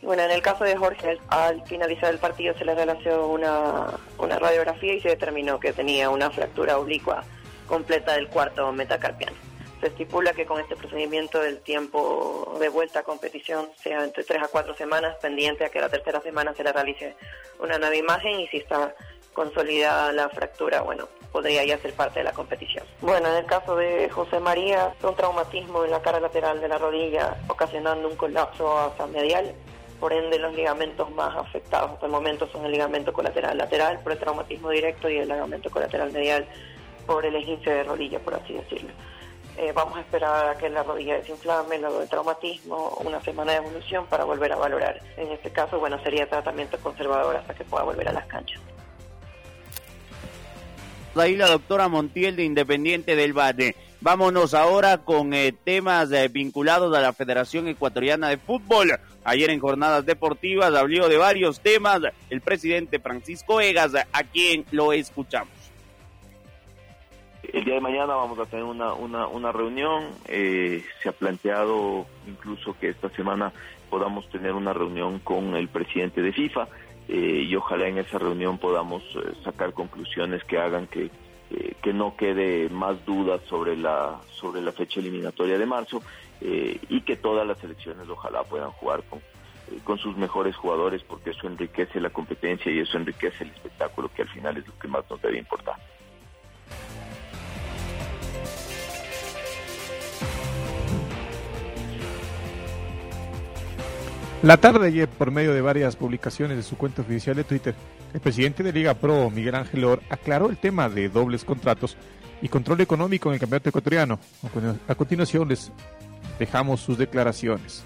Bueno, 0.03 0.23
en 0.23 0.31
el 0.31 0.43
caso 0.43 0.65
de 0.65 0.77
Jorge, 0.77 1.19
al 1.29 1.63
finalizar 1.67 2.13
el 2.13 2.19
partido 2.19 2.55
se 2.57 2.65
le 2.65 2.75
realizó 2.75 3.27
una, 3.27 3.87
una 4.19 4.39
radiografía 4.39 4.95
y 4.95 5.01
se 5.01 5.09
determinó 5.09 5.59
que 5.59 5.73
tenía 5.73 6.09
una 6.09 6.31
fractura 6.31 6.79
oblicua 6.79 7.25
completa 7.67 8.15
del 8.15 8.29
cuarto 8.29 8.73
metacarpiano. 8.73 9.37
Se 9.81 9.89
estipula 9.89 10.33
que 10.33 10.47
con 10.47 10.61
este 10.61 10.77
procedimiento 10.77 11.43
el 11.45 11.61
tiempo 11.61 12.57
de 12.59 12.69
vuelta 12.69 13.01
a 13.01 13.03
competición 13.05 13.69
sea 13.81 14.03
entre 14.03 14.25
3 14.25 14.43
a 14.43 14.49
4 14.49 14.75
semanas, 14.75 15.17
pendiente 15.21 15.65
a 15.65 15.69
que 15.69 15.81
la 15.81 15.89
tercera 15.89 16.21
semana 16.21 16.53
se 16.55 16.65
le 16.65 16.73
realice 16.73 17.15
una 17.61 17.79
nueva 17.79 17.95
imagen 17.95 18.41
y 18.41 18.49
si 18.49 18.59
está 18.59 18.95
consolidada 19.33 20.11
la 20.13 20.29
fractura, 20.31 20.81
bueno, 20.81 21.09
podría 21.31 21.65
ya 21.65 21.79
ser 21.79 21.93
parte 21.93 22.21
de 22.21 22.25
la 22.25 22.33
competición. 22.33 22.85
Bueno, 23.01 23.29
en 23.29 23.37
el 23.37 23.47
caso 23.47 23.77
de 23.77 24.11
José 24.11 24.41
María, 24.41 24.93
un 25.03 25.15
traumatismo 25.15 25.85
en 25.85 25.93
la 25.93 26.03
cara 26.03 26.19
lateral 26.19 26.61
de 26.61 26.67
la 26.67 26.79
rodilla, 26.79 27.37
ocasionando 27.47 28.09
un 28.09 28.17
colapso 28.17 28.79
hasta 28.79 29.07
medial. 29.07 29.55
Por 30.01 30.13
ende, 30.13 30.39
los 30.39 30.55
ligamentos 30.55 31.11
más 31.13 31.37
afectados 31.37 31.93
hasta 31.93 32.07
el 32.07 32.13
momento 32.13 32.49
son 32.49 32.65
el 32.65 32.73
ligamento 32.73 33.13
colateral 33.13 33.59
lateral 33.59 33.99
por 34.01 34.13
el 34.13 34.19
traumatismo 34.19 34.71
directo 34.71 35.09
y 35.09 35.19
el 35.19 35.29
ligamento 35.29 35.71
colateral 35.71 36.13
medial 36.13 36.47
por 37.07 37.25
el 37.25 37.35
esguince 37.35 37.71
de 37.71 37.83
rodilla, 37.85 38.21
por 38.21 38.35
así 38.35 38.53
decirlo. 38.53 38.91
Eh, 39.57 39.73
vamos 39.75 39.99
a 39.99 40.03
esperar 40.03 40.51
a 40.51 40.57
que 40.57 40.69
la 40.69 40.85
rodilla 40.85 41.17
desinflame, 41.17 41.79
luego 41.79 41.99
del 41.99 42.09
traumatismo, 42.09 42.97
una 43.05 43.21
semana 43.23 43.53
de 43.53 43.59
evolución 43.59 44.07
para 44.07 44.23
volver 44.23 44.53
a 44.53 44.57
valorar. 44.57 45.01
En 45.17 45.33
este 45.33 45.51
caso, 45.51 45.81
bueno, 45.81 46.01
sería 46.05 46.29
tratamiento 46.29 46.79
conservador 46.79 47.35
hasta 47.35 47.55
que 47.55 47.65
pueda 47.65 47.83
volver 47.83 48.09
a 48.09 48.13
las 48.13 48.27
canchas. 48.27 48.61
Ahí 51.17 51.35
la 51.35 51.49
doctora 51.49 51.89
Montiel 51.89 52.37
de 52.37 52.45
Independiente 52.45 53.17
del 53.17 53.33
Valle. 53.33 53.75
Vámonos 54.01 54.55
ahora 54.55 54.99
con 54.99 55.35
eh, 55.35 55.53
temas 55.53 56.13
eh, 56.13 56.29
vinculados 56.29 56.97
a 56.97 57.01
la 57.01 57.13
Federación 57.13 57.67
Ecuatoriana 57.69 58.29
de 58.29 58.39
Fútbol. 58.39 58.93
Ayer 59.25 59.51
en 59.51 59.61
jornadas 59.61 60.07
deportivas 60.07 60.75
habló 60.75 61.09
de 61.09 61.17
varios 61.17 61.61
temas 61.61 62.01
el 62.31 62.41
presidente 62.41 63.01
Francisco 63.01 63.61
Egas, 63.61 63.95
a 63.95 64.23
quien 64.25 64.65
lo 64.71 64.93
escuchamos 64.93 65.59
el 67.53 67.65
día 67.65 67.75
de 67.75 67.81
mañana 67.81 68.15
vamos 68.15 68.39
a 68.39 68.47
tener 68.47 68.65
una, 68.65 68.95
una, 68.95 69.53
reunión. 69.53 70.09
Eh, 70.27 70.85
se 71.03 71.09
ha 71.09 71.13
planteado 71.13 72.07
incluso 72.27 72.77
que 72.79 72.91
esta 72.91 73.09
semana 73.11 73.53
podamos 73.89 74.29
tener 74.29 74.53
una 74.53 74.73
reunión 74.73 75.19
con 75.21 75.57
el 75.57 75.69
presidente 75.69 76.21
de 76.21 76.33
FIFA 76.33 76.69
eh, 77.09 77.47
y 77.49 77.55
ojalá 77.57 77.89
en 77.89 77.99
esa 77.99 78.19
reunión 78.19 78.59
podamos 78.59 79.03
eh, 79.17 79.33
sacar 79.45 79.73
conclusiones 79.73 80.45
que 80.45 80.59
hagan 80.59 80.87
que, 80.87 81.11
que 81.83 81.93
no 81.93 82.17
quede 82.17 82.69
más 82.69 83.05
dudas 83.07 83.41
sobre 83.49 83.77
la, 83.77 84.21
sobre 84.33 84.61
la 84.61 84.73
fecha 84.73 85.01
eliminatoria 85.01 85.59
de 85.59 85.67
marzo 85.67 86.03
y 86.41 87.01
que 87.01 87.17
todas 87.17 87.47
las 87.47 87.59
selecciones 87.59 88.09
ojalá 88.09 88.43
puedan 88.45 88.71
jugar 88.71 89.03
con, 89.05 89.21
con 89.85 89.99
sus 89.99 90.17
mejores 90.17 90.57
jugadores 90.57 91.03
porque 91.03 91.31
eso 91.31 91.47
enriquece 91.47 92.01
la 92.01 92.11
competencia 92.11 92.71
y 92.71 92.81
eso 92.81 92.97
enriquece 92.97 93.45
el 93.45 93.51
espectáculo 93.51 94.11
que 94.15 94.23
al 94.23 94.29
final 94.29 94.57
es 94.57 94.67
lo 94.67 94.79
que 94.79 94.89
más 94.89 95.09
nos 95.11 95.21
debe 95.23 95.39
importar. 95.39 95.77
La 104.43 104.57
tarde 104.57 104.79
de 104.79 104.87
ayer, 104.87 105.09
por 105.09 105.33
medio 105.33 105.53
de 105.53 105.61
varias 105.61 105.97
publicaciones 105.97 106.57
de 106.57 106.63
su 106.63 106.77
cuenta 106.77 107.03
oficial 107.03 107.35
de 107.35 107.43
Twitter, 107.43 107.75
el 108.15 108.21
presidente 108.21 108.63
de 108.63 108.73
Liga 108.73 108.95
Pro, 108.95 109.31
Miguel 109.31 109.57
Ángel 109.57 109.85
Or, 109.85 110.01
aclaró 110.11 110.49
el 110.49 110.57
tema 110.57 110.89
de 110.89 111.09
dobles 111.09 111.45
contratos 111.45 111.97
y 112.41 112.49
control 112.49 112.81
económico 112.81 113.29
en 113.29 113.35
el 113.35 113.41
campeonato 113.41 113.71
ecuatoriano. 113.71 114.21
A 114.87 114.95
continuación 114.95 115.49
les 115.49 115.73
dejamos 116.39 116.81
sus 116.81 116.97
declaraciones. 116.97 117.83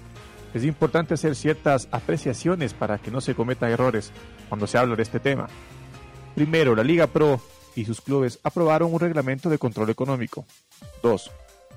Es 0.53 0.63
importante 0.63 1.15
hacer 1.15 1.35
ciertas 1.35 1.87
apreciaciones 1.91 2.75
para 2.75 2.99
que 2.99 3.09
no 3.09 3.19
se 3.19 3.33
cometan 3.33 3.71
errores 3.71 4.11
cuando 4.47 4.67
se 4.67 4.77
habla 4.77 4.95
de 4.95 5.01
este 5.01 5.19
tema. 5.19 5.47
Primero, 6.35 6.75
la 6.75 6.83
Liga 6.83 7.07
Pro 7.07 7.41
y 7.75 7.85
sus 7.85 7.99
clubes 7.99 8.39
aprobaron 8.43 8.93
un 8.93 8.99
reglamento 8.99 9.49
de 9.49 9.57
control 9.57 9.89
económico. 9.89 10.45
2. 11.01 11.31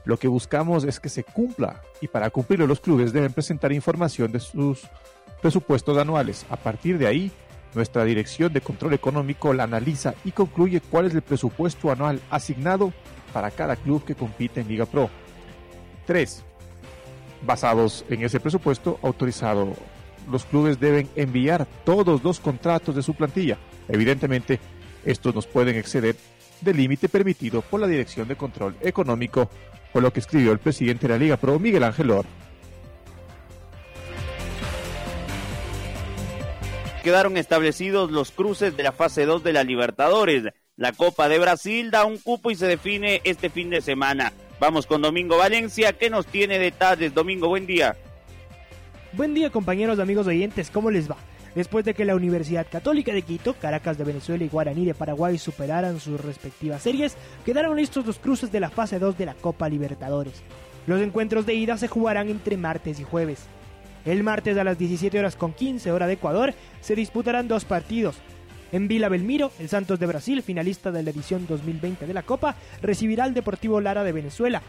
Lo 0.07 0.19
que 0.19 0.29
buscamos 0.29 0.85
es 0.85 1.01
que 1.01 1.09
se 1.09 1.25
cumpla 1.25 1.83
y 2.01 2.07
para 2.07 2.31
cumplirlo 2.31 2.69
los 2.69 2.81
clubes 2.81 3.13
deben 3.13 3.33
presentar 3.33 3.73
información 3.73 4.31
de 4.31 4.39
sus 4.39 4.83
presupuestos 5.43 5.99
anuales. 5.99 6.47
A 6.49 6.57
partir 6.57 6.97
de 6.97 7.09
ahí, 7.09 7.33
nuestra 7.75 8.05
dirección 8.05 8.53
de 8.53 8.61
control 8.61 8.95
económico 8.95 9.53
la 9.53 9.65
analiza 9.65 10.15
y 10.25 10.31
concluye 10.31 10.81
cuál 10.81 11.07
es 11.07 11.15
el 11.15 11.23
presupuesto 11.23 11.91
anual 11.91 12.21
asignado 12.31 12.93
para 13.33 13.51
cada 13.51 13.75
club 13.75 14.05
que 14.05 14.15
compite 14.15 14.61
en 14.61 14.69
Liga 14.69 14.87
Pro. 14.87 15.11
3. 16.07 16.45
Basados 17.45 18.05
en 18.09 18.23
ese 18.23 18.39
presupuesto 18.39 19.01
autorizado, 19.03 19.75
los 20.31 20.45
clubes 20.45 20.79
deben 20.79 21.09
enviar 21.17 21.67
todos 21.85 22.23
los 22.23 22.39
contratos 22.39 22.95
de 22.95 23.03
su 23.03 23.15
plantilla. 23.15 23.59
Evidentemente, 23.89 24.61
estos 25.05 25.35
nos 25.35 25.49
pueden 25.49 25.75
exceder 25.75 26.15
del 26.61 26.77
límite 26.77 27.09
permitido 27.09 27.61
por 27.61 27.81
la 27.81 27.89
Dirección 27.89 28.29
de 28.29 28.37
Control 28.37 28.77
Económico 28.81 29.51
por 29.97 30.03
lo 30.03 30.13
que 30.13 30.21
escribió 30.21 30.53
el 30.53 30.59
presidente 30.59 31.09
de 31.09 31.15
la 31.15 31.19
Liga 31.19 31.39
Pro, 31.39 31.59
Miguel 31.59 31.83
Ángel 31.83 32.11
Or. 32.11 32.27
Quedaron 37.03 37.39
establecidos 37.39 38.11
los 38.11 38.31
cruces 38.31 38.77
de 38.77 38.83
la 38.83 38.93
fase 38.93 39.25
2 39.25 39.43
de 39.43 39.55
la 39.55 39.65
Libertadores. 39.65 40.53
La 40.77 40.93
Copa 40.93 41.31
de 41.31 41.39
Brasil 41.39 41.91
da 41.91 42.05
un 42.05 42.19
cupo 42.19 42.51
y 42.51 42.57
se 42.57 42.67
define 42.67 43.23
este 43.25 43.49
fin 43.49 43.71
de 43.71 43.81
semana. 43.81 44.35
Vamos 44.61 44.85
con 44.85 45.01
Domingo 45.01 45.39
Valencia, 45.39 45.95
que 45.95 46.11
nos 46.11 46.27
tiene 46.27 46.59
detalles. 46.59 47.15
Domingo, 47.15 47.49
buen 47.49 47.67
día. 47.67 47.97
Buen 49.15 49.33
día 49.33 49.49
compañeros, 49.49 49.99
amigos 49.99 50.27
oyentes, 50.27 50.71
¿cómo 50.71 50.91
les 50.91 51.11
va? 51.11 51.17
Después 51.57 51.87
de 51.87 51.95
que 51.95 52.05
la 52.05 52.15
Universidad 52.15 52.67
Católica 52.71 53.15
de 53.15 53.23
Quito, 53.23 53.55
Caracas 53.55 53.97
de 53.97 54.05
Venezuela 54.05 54.45
y 54.45 54.49
Guaraní 54.49 54.85
de 54.85 54.93
Paraguay 54.93 55.39
superaran 55.39 56.01
sus 56.01 56.21
respectivas 56.21 56.83
series, 56.83 57.17
quedaron 57.47 57.79
listos 57.79 58.05
los 58.05 58.19
cruces 58.19 58.53
de 58.53 58.61
la 58.61 58.69
fase 58.69 58.99
2 58.99 59.17
de 59.17 59.25
la 59.25 59.33
Copa 59.33 59.67
Libertadores. 59.71 60.35
Los 60.87 61.01
encuentros 61.01 61.47
de 61.47 61.55
ida 61.55 61.79
se 61.79 61.89
jugarán 61.89 62.29
entre 62.29 62.59
martes 62.59 63.01
y 63.01 63.05
jueves. 63.05 63.47
El 64.05 64.23
martes 64.23 64.59
a 64.59 64.65
las 64.65 64.77
17 64.77 65.19
horas 65.19 65.35
con 65.35 65.55
15 65.55 65.93
hora 65.93 66.07
de 66.07 66.13
Ecuador 66.13 66.53
se 66.83 66.95
disputarán 66.95 67.49
dos 67.49 67.65
partidos. 67.65 68.17
En 68.71 68.87
Vila 68.87 69.09
Belmiro, 69.09 69.51
el 69.59 69.71
Santos 69.71 69.99
de 69.99 70.05
Brasil, 70.05 70.43
finalista 70.43 70.93
de 70.93 71.05
la 71.05 71.11
edición 71.11 71.47
2020 71.49 72.07
de 72.07 72.13
la 72.13 72.23
Copa, 72.23 72.55
recibirá 72.83 73.25
al 73.25 73.33
Deportivo 73.33 73.81
Lara 73.81 74.05
de 74.05 74.13
Venezuela. 74.13 74.61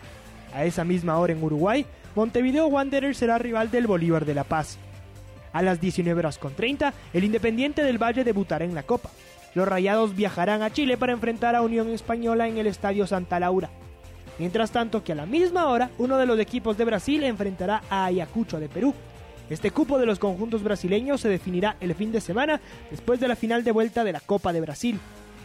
A 0.53 0.63
esa 0.63 0.85
misma 0.85 1.19
hora 1.19 1.33
en 1.33 1.43
Uruguay, 1.43 1.85
Montevideo 2.15 2.67
Wanderers 2.67 3.17
será 3.17 3.37
rival 3.37 3.71
del 3.71 3.87
Bolívar 3.87 4.23
de 4.23 4.35
La 4.35 4.45
Paz. 4.45 4.79
A 5.53 5.61
las 5.61 5.79
19 5.81 6.19
horas 6.19 6.37
con 6.37 6.53
30, 6.53 6.93
el 7.13 7.23
Independiente 7.23 7.83
del 7.83 8.01
Valle 8.01 8.23
debutará 8.23 8.65
en 8.65 8.75
la 8.75 8.83
Copa. 8.83 9.09
Los 9.55 9.67
Rayados 9.67 10.15
viajarán 10.15 10.61
a 10.61 10.71
Chile 10.71 10.97
para 10.97 11.13
enfrentar 11.13 11.55
a 11.55 11.61
Unión 11.61 11.89
Española 11.89 12.47
en 12.47 12.57
el 12.57 12.67
Estadio 12.67 13.07
Santa 13.07 13.39
Laura. 13.39 13.69
Mientras 14.39 14.71
tanto 14.71 15.03
que 15.03 15.13
a 15.13 15.15
la 15.15 15.25
misma 15.25 15.67
hora, 15.67 15.89
uno 15.97 16.17
de 16.17 16.27
los 16.27 16.39
equipos 16.39 16.77
de 16.77 16.85
Brasil 16.85 17.23
enfrentará 17.23 17.81
a 17.89 18.05
Ayacucho 18.05 18.59
de 18.59 18.69
Perú. 18.69 18.93
Este 19.49 19.71
cupo 19.71 19.97
de 19.97 20.05
los 20.05 20.19
conjuntos 20.19 20.61
brasileños 20.61 21.21
se 21.21 21.29
definirá 21.29 21.77
el 21.79 21.95
fin 21.95 22.11
de 22.11 22.21
semana 22.21 22.59
después 22.91 23.19
de 23.19 23.27
la 23.27 23.35
final 23.35 23.63
de 23.63 23.71
vuelta 23.71 24.03
de 24.03 24.11
la 24.11 24.19
Copa 24.19 24.53
de 24.53 24.61
Brasil. 24.61 24.99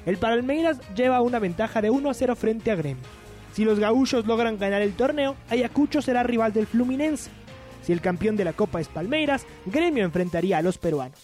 El 0.05 0.19
Palmeiras 0.19 0.79
lleva 0.95 1.23
una 1.23 1.39
ventaja 1.39 1.81
de 1.81 1.91
1 1.91 2.11
a 2.11 2.15
0 2.15 2.37
frente 2.37 2.71
a 2.71 2.75
Gremio. 2.75 3.05
Si 3.53 3.65
los 3.65 3.79
gaúchos 3.79 4.27
logran 4.27 4.59
ganar 4.59 4.83
el 4.83 4.95
torneo, 4.95 5.37
Ayacucho 5.49 6.03
será 6.03 6.23
rival 6.23 6.53
del 6.53 6.67
Fluminense. 6.67 7.31
Si 7.83 7.93
el 7.93 8.01
campeón 8.01 8.37
de 8.37 8.45
la 8.45 8.53
Copa 8.53 8.81
es 8.81 8.89
Palmeiras, 8.89 9.47
Gremio 9.67 10.05
enfrentaría 10.05 10.59
a 10.59 10.63
los 10.63 10.79
peruanos. 10.79 11.19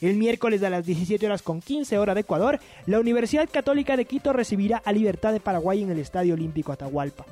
El 0.00 0.16
miércoles 0.16 0.62
a 0.62 0.70
las 0.70 0.84
17 0.84 1.24
horas 1.26 1.42
con 1.42 1.60
15 1.60 1.98
hora 1.98 2.14
de 2.14 2.20
Ecuador, 2.20 2.60
la 2.86 3.00
Universidad 3.00 3.48
Católica 3.50 3.96
de 3.96 4.04
Quito 4.04 4.32
recibirá 4.32 4.82
a 4.84 4.92
Libertad 4.92 5.32
de 5.32 5.40
Paraguay 5.40 5.82
en 5.82 5.90
el 5.90 5.98
Estadio 5.98 6.34
Olímpico 6.34 6.72
Atahualpa. 6.72 7.24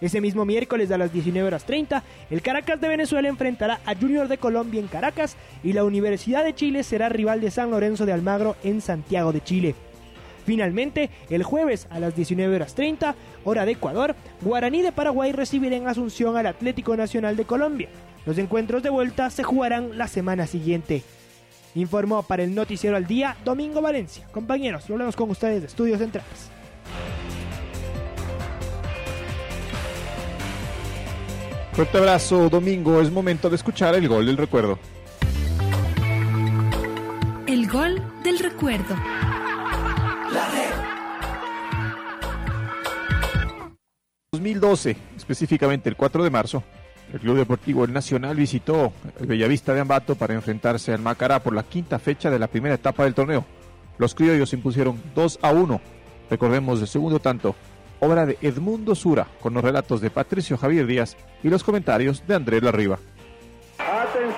Ese 0.00 0.20
mismo 0.20 0.44
miércoles 0.44 0.90
a 0.90 0.98
las 0.98 1.12
19 1.12 1.46
horas 1.46 1.64
30, 1.64 2.02
el 2.30 2.42
Caracas 2.42 2.80
de 2.80 2.88
Venezuela 2.88 3.28
enfrentará 3.28 3.80
a 3.84 3.94
Junior 3.96 4.28
de 4.28 4.38
Colombia 4.38 4.80
en 4.80 4.86
Caracas 4.86 5.36
y 5.64 5.72
la 5.72 5.84
Universidad 5.84 6.44
de 6.44 6.54
Chile 6.54 6.82
será 6.84 7.08
rival 7.08 7.40
de 7.40 7.50
San 7.50 7.70
Lorenzo 7.70 8.06
de 8.06 8.12
Almagro 8.12 8.56
en 8.62 8.80
Santiago 8.80 9.32
de 9.32 9.42
Chile. 9.42 9.74
Finalmente, 10.44 11.10
el 11.30 11.42
jueves 11.42 11.88
a 11.90 12.00
las 12.00 12.16
19 12.16 12.54
horas 12.56 12.74
30, 12.74 13.14
hora 13.44 13.66
de 13.66 13.72
Ecuador, 13.72 14.14
Guaraní 14.40 14.82
de 14.82 14.92
Paraguay 14.92 15.32
recibirá 15.32 15.76
en 15.76 15.88
Asunción 15.88 16.36
al 16.36 16.46
Atlético 16.46 16.96
Nacional 16.96 17.36
de 17.36 17.44
Colombia. 17.44 17.88
Los 18.28 18.36
encuentros 18.36 18.82
de 18.82 18.90
vuelta 18.90 19.30
se 19.30 19.42
jugarán 19.42 19.96
la 19.96 20.06
semana 20.06 20.46
siguiente. 20.46 21.02
Informó 21.74 22.22
para 22.22 22.42
el 22.42 22.54
Noticiero 22.54 22.94
al 22.94 23.06
Día 23.06 23.38
Domingo 23.42 23.80
Valencia. 23.80 24.26
Compañeros, 24.32 24.86
volvemos 24.86 25.16
con 25.16 25.30
ustedes 25.30 25.62
de 25.62 25.66
Estudios 25.66 25.98
Centrales. 25.98 26.50
Fuerte 31.72 31.96
abrazo, 31.96 32.50
Domingo. 32.50 33.00
Es 33.00 33.10
momento 33.10 33.48
de 33.48 33.56
escuchar 33.56 33.94
el 33.94 34.06
gol 34.06 34.26
del 34.26 34.36
recuerdo. 34.36 34.78
El 37.46 37.66
gol 37.66 38.02
del 38.22 38.38
recuerdo. 38.40 38.94
La 40.34 40.48
2012, 44.32 44.96
específicamente 45.16 45.88
el 45.88 45.96
4 45.96 46.22
de 46.22 46.30
marzo, 46.30 46.62
el 47.12 47.20
Club 47.20 47.36
Deportivo 47.36 47.84
El 47.84 47.92
Nacional 47.92 48.36
visitó 48.36 48.92
el 49.18 49.26
Bellavista 49.26 49.74
de 49.74 49.80
Ambato 49.80 50.14
para 50.14 50.34
enfrentarse 50.34 50.92
al 50.92 51.00
Macará 51.00 51.42
por 51.42 51.54
la 51.54 51.62
quinta 51.62 51.98
fecha 51.98 52.30
de 52.30 52.38
la 52.38 52.48
primera 52.48 52.74
etapa 52.74 53.04
del 53.04 53.14
torneo. 53.14 53.44
Los 53.98 54.14
criollos 54.14 54.52
impusieron 54.52 55.00
2 55.14 55.40
a 55.42 55.50
1. 55.52 55.80
Recordemos 56.30 56.80
el 56.80 56.88
segundo 56.88 57.18
tanto, 57.18 57.54
obra 58.00 58.26
de 58.26 58.38
Edmundo 58.42 58.94
Sura, 58.94 59.26
con 59.40 59.54
los 59.54 59.64
relatos 59.64 60.00
de 60.00 60.10
Patricio 60.10 60.56
Javier 60.56 60.86
Díaz 60.86 61.16
y 61.42 61.48
los 61.48 61.64
comentarios 61.64 62.22
de 62.26 62.34
Andrés 62.34 62.62
Larriba. 62.62 62.98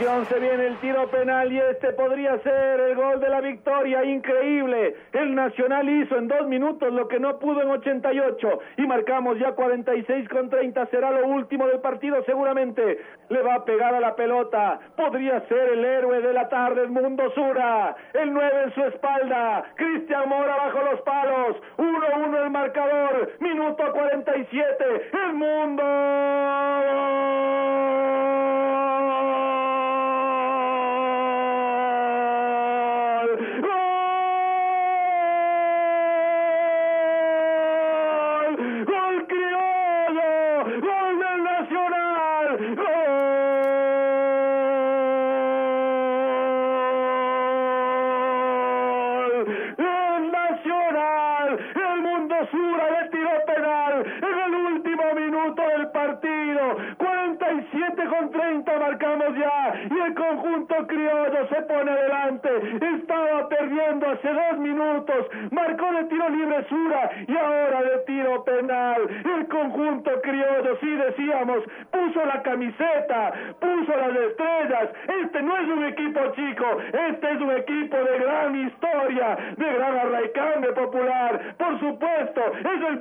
Se 0.00 0.40
viene 0.40 0.66
el 0.68 0.76
tiro 0.78 1.10
penal 1.10 1.52
y 1.52 1.58
este 1.58 1.92
podría 1.92 2.38
ser 2.38 2.80
el 2.80 2.94
gol 2.94 3.20
de 3.20 3.28
la 3.28 3.42
victoria. 3.42 4.02
Increíble. 4.02 4.96
El 5.12 5.34
Nacional 5.34 5.86
hizo 5.90 6.16
en 6.16 6.26
dos 6.26 6.48
minutos 6.48 6.90
lo 6.90 7.06
que 7.06 7.20
no 7.20 7.38
pudo 7.38 7.60
en 7.60 7.68
88 7.68 8.60
y 8.78 8.86
marcamos 8.86 9.38
ya 9.38 9.52
46 9.52 10.26
con 10.30 10.48
30. 10.48 10.86
Será 10.86 11.10
lo 11.10 11.26
último 11.26 11.66
del 11.66 11.80
partido 11.80 12.24
seguramente. 12.24 12.98
Le 13.28 13.42
va 13.42 13.56
a 13.56 13.64
pegar 13.66 13.94
a 13.94 14.00
la 14.00 14.16
pelota. 14.16 14.80
Podría 14.96 15.46
ser 15.48 15.68
el 15.68 15.84
héroe 15.84 16.22
de 16.22 16.32
la 16.32 16.48
tarde, 16.48 16.86
Mundo 16.86 17.30
Sura. 17.34 17.94
El 18.14 18.32
9 18.32 18.62
en 18.64 18.74
su 18.74 18.82
espalda. 18.84 19.64
Cristian 19.74 20.30
Mora 20.30 20.56
bajo 20.56 20.78
los 20.82 21.02
palos. 21.02 21.56
1-1 21.76 22.42
el 22.42 22.50
marcador. 22.50 23.32
Minuto 23.38 23.84
47. 23.92 25.10
El 25.12 25.34
Mundo. 25.34 25.82
Marcamos 58.90 59.38
ya 59.38 59.74
y 59.88 60.00
el 60.00 60.14
conjunto 60.14 60.74
criollo 60.86 61.48
se 61.48 61.62
pone 61.62 61.90
adelante. 61.90 62.48
Estaba 62.98 63.48
perdiendo 63.48 64.08
hace 64.08 64.28
dos 64.28 64.58
minutos, 64.58 65.26
marcó 65.50 65.92
de 65.92 66.04
tiro 66.04 66.28
libre 66.30 66.66
Sura 66.68 67.10
y 67.26 67.36
ahora 67.36 67.82
de 67.82 67.98
tiro 68.06 68.44
penal. 68.44 69.02
El 69.38 69.46
conjunto 69.46 70.10
criollo, 70.22 70.76
sí 70.80 70.90
decíamos, 70.90 71.58
puso 72.00 72.24
la 72.24 72.42
camiseta, 72.42 73.32
puso 73.60 73.96
las 73.96 74.16
estrellas. 74.16 74.88
Este 75.22 75.42
no 75.42 75.56
es 75.56 75.68
un 75.68 75.84
equipo 75.84 76.20
chico, 76.34 76.66
este 76.92 77.30
es 77.32 77.40
un 77.40 77.50
equipo 77.52 77.96
de 77.96 78.18
gran 78.18 78.66
historia, 78.66 79.36
de 79.56 79.72
gran 79.74 79.96
arraicame 79.96 80.68
popular. 80.72 81.54
Por 81.58 81.78
supuesto, 81.80 82.42
es 82.58 82.88
el 82.88 83.00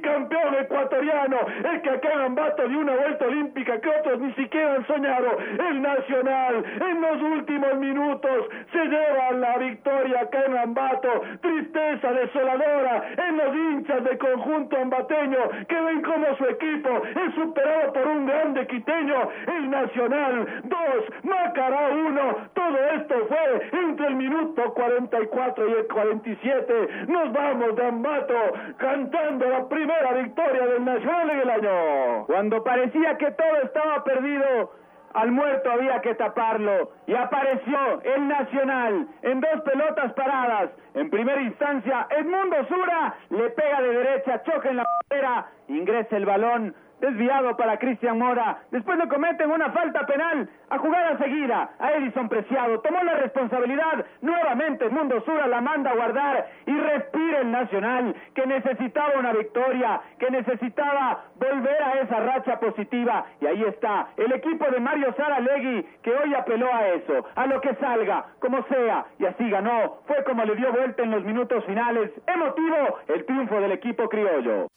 campeón 0.00 0.54
ecuatoriano, 0.60 1.38
el 1.72 1.82
que 1.82 1.90
acá 1.90 2.12
en 2.12 2.20
Ambato 2.20 2.68
dio 2.68 2.78
una 2.78 2.94
vuelta 2.94 3.26
olímpica 3.26 3.80
que 3.80 3.88
otro 3.88 3.98
otros 3.98 4.20
ni 4.20 4.32
siquiera 4.34 4.74
han 4.74 4.86
soñado. 4.86 5.38
El 5.70 5.82
Nacional 5.82 6.64
en 6.80 7.00
los 7.00 7.22
últimos 7.22 7.76
minutos 7.78 8.48
se 8.72 8.84
lleva 8.84 9.32
la 9.32 9.58
victoria 9.58 10.20
acá 10.20 10.44
en 10.46 10.56
Ambato. 10.56 11.22
Tristeza 11.40 12.12
desoladora 12.12 13.02
en 13.16 13.36
los 13.36 13.54
hinchas 13.54 14.04
del 14.04 14.18
conjunto 14.18 14.76
ambateño 14.76 15.38
que 15.68 15.80
ven 15.80 16.02
como 16.02 16.36
su 16.36 16.44
equipo 16.44 17.02
es 17.04 17.34
superado 17.34 17.92
por 17.92 18.06
un 18.06 18.26
grande 18.38 18.66
quiteño. 18.66 19.28
El 19.46 19.70
Nacional 19.70 20.62
2, 20.64 21.24
Macará 21.24 21.90
1. 21.90 22.36
Todo 22.54 22.78
esto 22.96 23.14
fue 23.26 23.80
entre 23.80 24.06
el 24.06 24.16
minuto 24.16 24.74
44 24.74 25.68
y 25.68 25.72
el 25.72 25.86
47. 25.86 26.88
Nos 27.08 27.32
vamos 27.32 27.76
de 27.76 27.86
Ambato 27.86 28.34
cantando 28.76 29.48
la 29.48 29.68
primera 29.68 30.12
victoria 30.12 30.66
del 30.66 30.84
Nacional 30.84 31.30
en 31.30 31.40
el 31.40 31.50
año. 31.50 32.26
Cuando 32.26 32.62
parecía 32.62 33.16
que 33.16 33.30
todo 33.32 33.56
estaba 33.62 34.04
perdido, 34.04 34.72
al 35.14 35.32
muerto 35.32 35.70
había 35.70 36.00
que 36.00 36.14
taparlo. 36.14 36.90
Y 37.06 37.14
apareció 37.14 38.02
el 38.02 38.28
Nacional 38.28 39.08
en 39.22 39.40
dos 39.40 39.62
pelotas 39.62 40.12
paradas. 40.12 40.70
En 40.94 41.10
primera 41.10 41.40
instancia, 41.42 42.06
Edmundo 42.10 42.56
Sura 42.68 43.14
le 43.30 43.50
pega 43.50 43.82
de 43.82 43.88
derecha, 43.88 44.42
choca 44.44 44.70
en 44.70 44.76
la 44.76 44.86
bandera, 45.10 45.46
ingresa 45.68 46.16
el 46.16 46.26
balón 46.26 46.74
desviado 47.00 47.56
para 47.56 47.78
Cristian 47.78 48.18
Mora. 48.18 48.58
Después 48.70 48.98
le 48.98 49.08
cometen 49.08 49.50
una 49.50 49.70
falta 49.70 50.06
penal 50.06 50.48
a 50.70 50.78
jugada 50.78 51.18
seguida 51.18 51.70
a 51.78 51.92
Edison 51.92 52.28
Preciado. 52.28 52.80
Tomó 52.80 53.02
la 53.02 53.14
responsabilidad. 53.14 54.04
Nuevamente 54.20 54.88
Mundo 54.88 55.20
Sura 55.24 55.46
la 55.46 55.60
manda 55.60 55.90
a 55.90 55.94
guardar 55.94 56.46
y 56.66 56.76
respira 56.76 57.40
el 57.40 57.50
Nacional 57.50 58.14
que 58.34 58.46
necesitaba 58.46 59.18
una 59.18 59.32
victoria, 59.32 60.00
que 60.18 60.30
necesitaba 60.30 61.24
volver 61.36 61.82
a 61.82 62.00
esa 62.00 62.20
racha 62.20 62.60
positiva. 62.60 63.26
Y 63.40 63.46
ahí 63.46 63.64
está 63.64 64.08
el 64.16 64.32
equipo 64.32 64.66
de 64.70 64.80
Mario 64.80 65.14
Saralegui 65.16 65.86
que 66.02 66.12
hoy 66.12 66.34
apeló 66.34 66.72
a 66.72 66.88
eso, 66.88 67.26
a 67.34 67.46
lo 67.46 67.60
que 67.60 67.74
salga, 67.76 68.26
como 68.40 68.62
sea. 68.64 69.06
Y 69.18 69.26
así 69.26 69.48
ganó. 69.48 69.98
Fue 70.06 70.22
como 70.24 70.44
le 70.44 70.54
dio 70.56 70.72
vuelta 70.72 71.02
en 71.02 71.10
los 71.10 71.24
minutos 71.24 71.64
finales. 71.64 72.10
Emotivo 72.26 72.98
el 73.08 73.24
triunfo 73.24 73.60
del 73.60 73.72
equipo 73.72 74.08
criollo. 74.08 74.68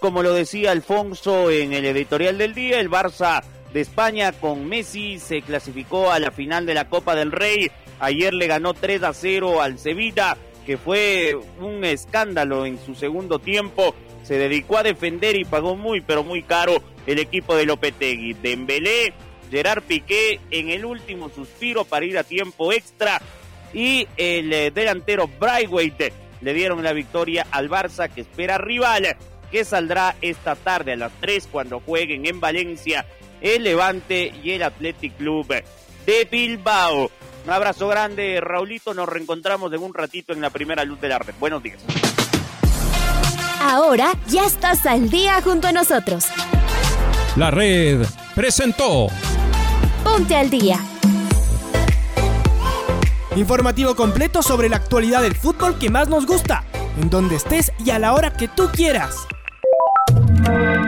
Como 0.00 0.22
lo 0.22 0.32
decía 0.32 0.70
Alfonso 0.70 1.50
en 1.50 1.72
el 1.72 1.84
editorial 1.84 2.38
del 2.38 2.54
día, 2.54 2.78
el 2.78 2.88
Barça 2.88 3.42
de 3.72 3.80
España 3.80 4.30
con 4.30 4.68
Messi 4.68 5.18
se 5.18 5.42
clasificó 5.42 6.12
a 6.12 6.20
la 6.20 6.30
final 6.30 6.66
de 6.66 6.74
la 6.74 6.88
Copa 6.88 7.16
del 7.16 7.32
Rey. 7.32 7.68
Ayer 7.98 8.32
le 8.32 8.46
ganó 8.46 8.74
3 8.74 9.02
a 9.02 9.12
0 9.12 9.60
al 9.60 9.76
Sevilla, 9.80 10.36
que 10.64 10.76
fue 10.76 11.36
un 11.60 11.84
escándalo 11.84 12.64
en 12.64 12.78
su 12.78 12.94
segundo 12.94 13.40
tiempo. 13.40 13.92
Se 14.22 14.38
dedicó 14.38 14.78
a 14.78 14.84
defender 14.84 15.36
y 15.36 15.44
pagó 15.44 15.74
muy, 15.74 16.00
pero 16.00 16.22
muy 16.22 16.44
caro 16.44 16.80
el 17.06 17.18
equipo 17.18 17.56
de 17.56 17.66
Lopetegui. 17.66 18.34
Dembélé, 18.34 19.12
Gerard 19.50 19.82
Piqué 19.82 20.38
en 20.52 20.70
el 20.70 20.84
último 20.84 21.28
suspiro 21.28 21.84
para 21.84 22.06
ir 22.06 22.18
a 22.18 22.22
tiempo 22.22 22.72
extra 22.72 23.20
y 23.74 24.06
el 24.16 24.52
eh, 24.52 24.70
delantero 24.70 25.28
Braithwaite 25.40 26.12
le 26.40 26.54
dieron 26.54 26.84
la 26.84 26.92
victoria 26.92 27.48
al 27.50 27.68
Barça 27.68 28.08
que 28.08 28.20
espera 28.20 28.58
rival 28.58 29.16
que 29.50 29.64
saldrá 29.64 30.16
esta 30.20 30.56
tarde 30.56 30.92
a 30.92 30.96
las 30.96 31.12
3 31.20 31.48
cuando 31.50 31.80
jueguen 31.80 32.26
en 32.26 32.40
Valencia 32.40 33.06
el 33.40 33.64
Levante 33.64 34.32
y 34.42 34.52
el 34.52 34.62
Athletic 34.62 35.16
Club 35.16 35.46
de 36.06 36.28
Bilbao. 36.30 37.10
Un 37.46 37.52
abrazo 37.52 37.88
grande, 37.88 38.40
Raulito. 38.40 38.94
Nos 38.94 39.08
reencontramos 39.08 39.72
en 39.72 39.82
un 39.82 39.94
ratito 39.94 40.32
en 40.32 40.40
la 40.40 40.50
primera 40.50 40.84
luz 40.84 41.00
de 41.00 41.08
la 41.08 41.18
red. 41.18 41.34
Buenos 41.38 41.62
días. 41.62 41.78
Ahora 43.60 44.12
ya 44.26 44.44
estás 44.44 44.86
al 44.86 45.10
día 45.10 45.40
junto 45.42 45.68
a 45.68 45.72
nosotros. 45.72 46.26
La 47.36 47.50
red 47.50 48.04
presentó. 48.34 49.08
Ponte 50.04 50.36
al 50.36 50.50
día. 50.50 50.78
Informativo 53.36 53.94
completo 53.94 54.42
sobre 54.42 54.68
la 54.68 54.76
actualidad 54.76 55.22
del 55.22 55.34
fútbol 55.34 55.78
que 55.78 55.90
más 55.90 56.08
nos 56.08 56.26
gusta, 56.26 56.64
en 57.00 57.08
donde 57.08 57.36
estés 57.36 57.72
y 57.84 57.90
a 57.90 57.98
la 57.98 58.14
hora 58.14 58.32
que 58.32 58.48
tú 58.48 58.68
quieras. 58.72 59.28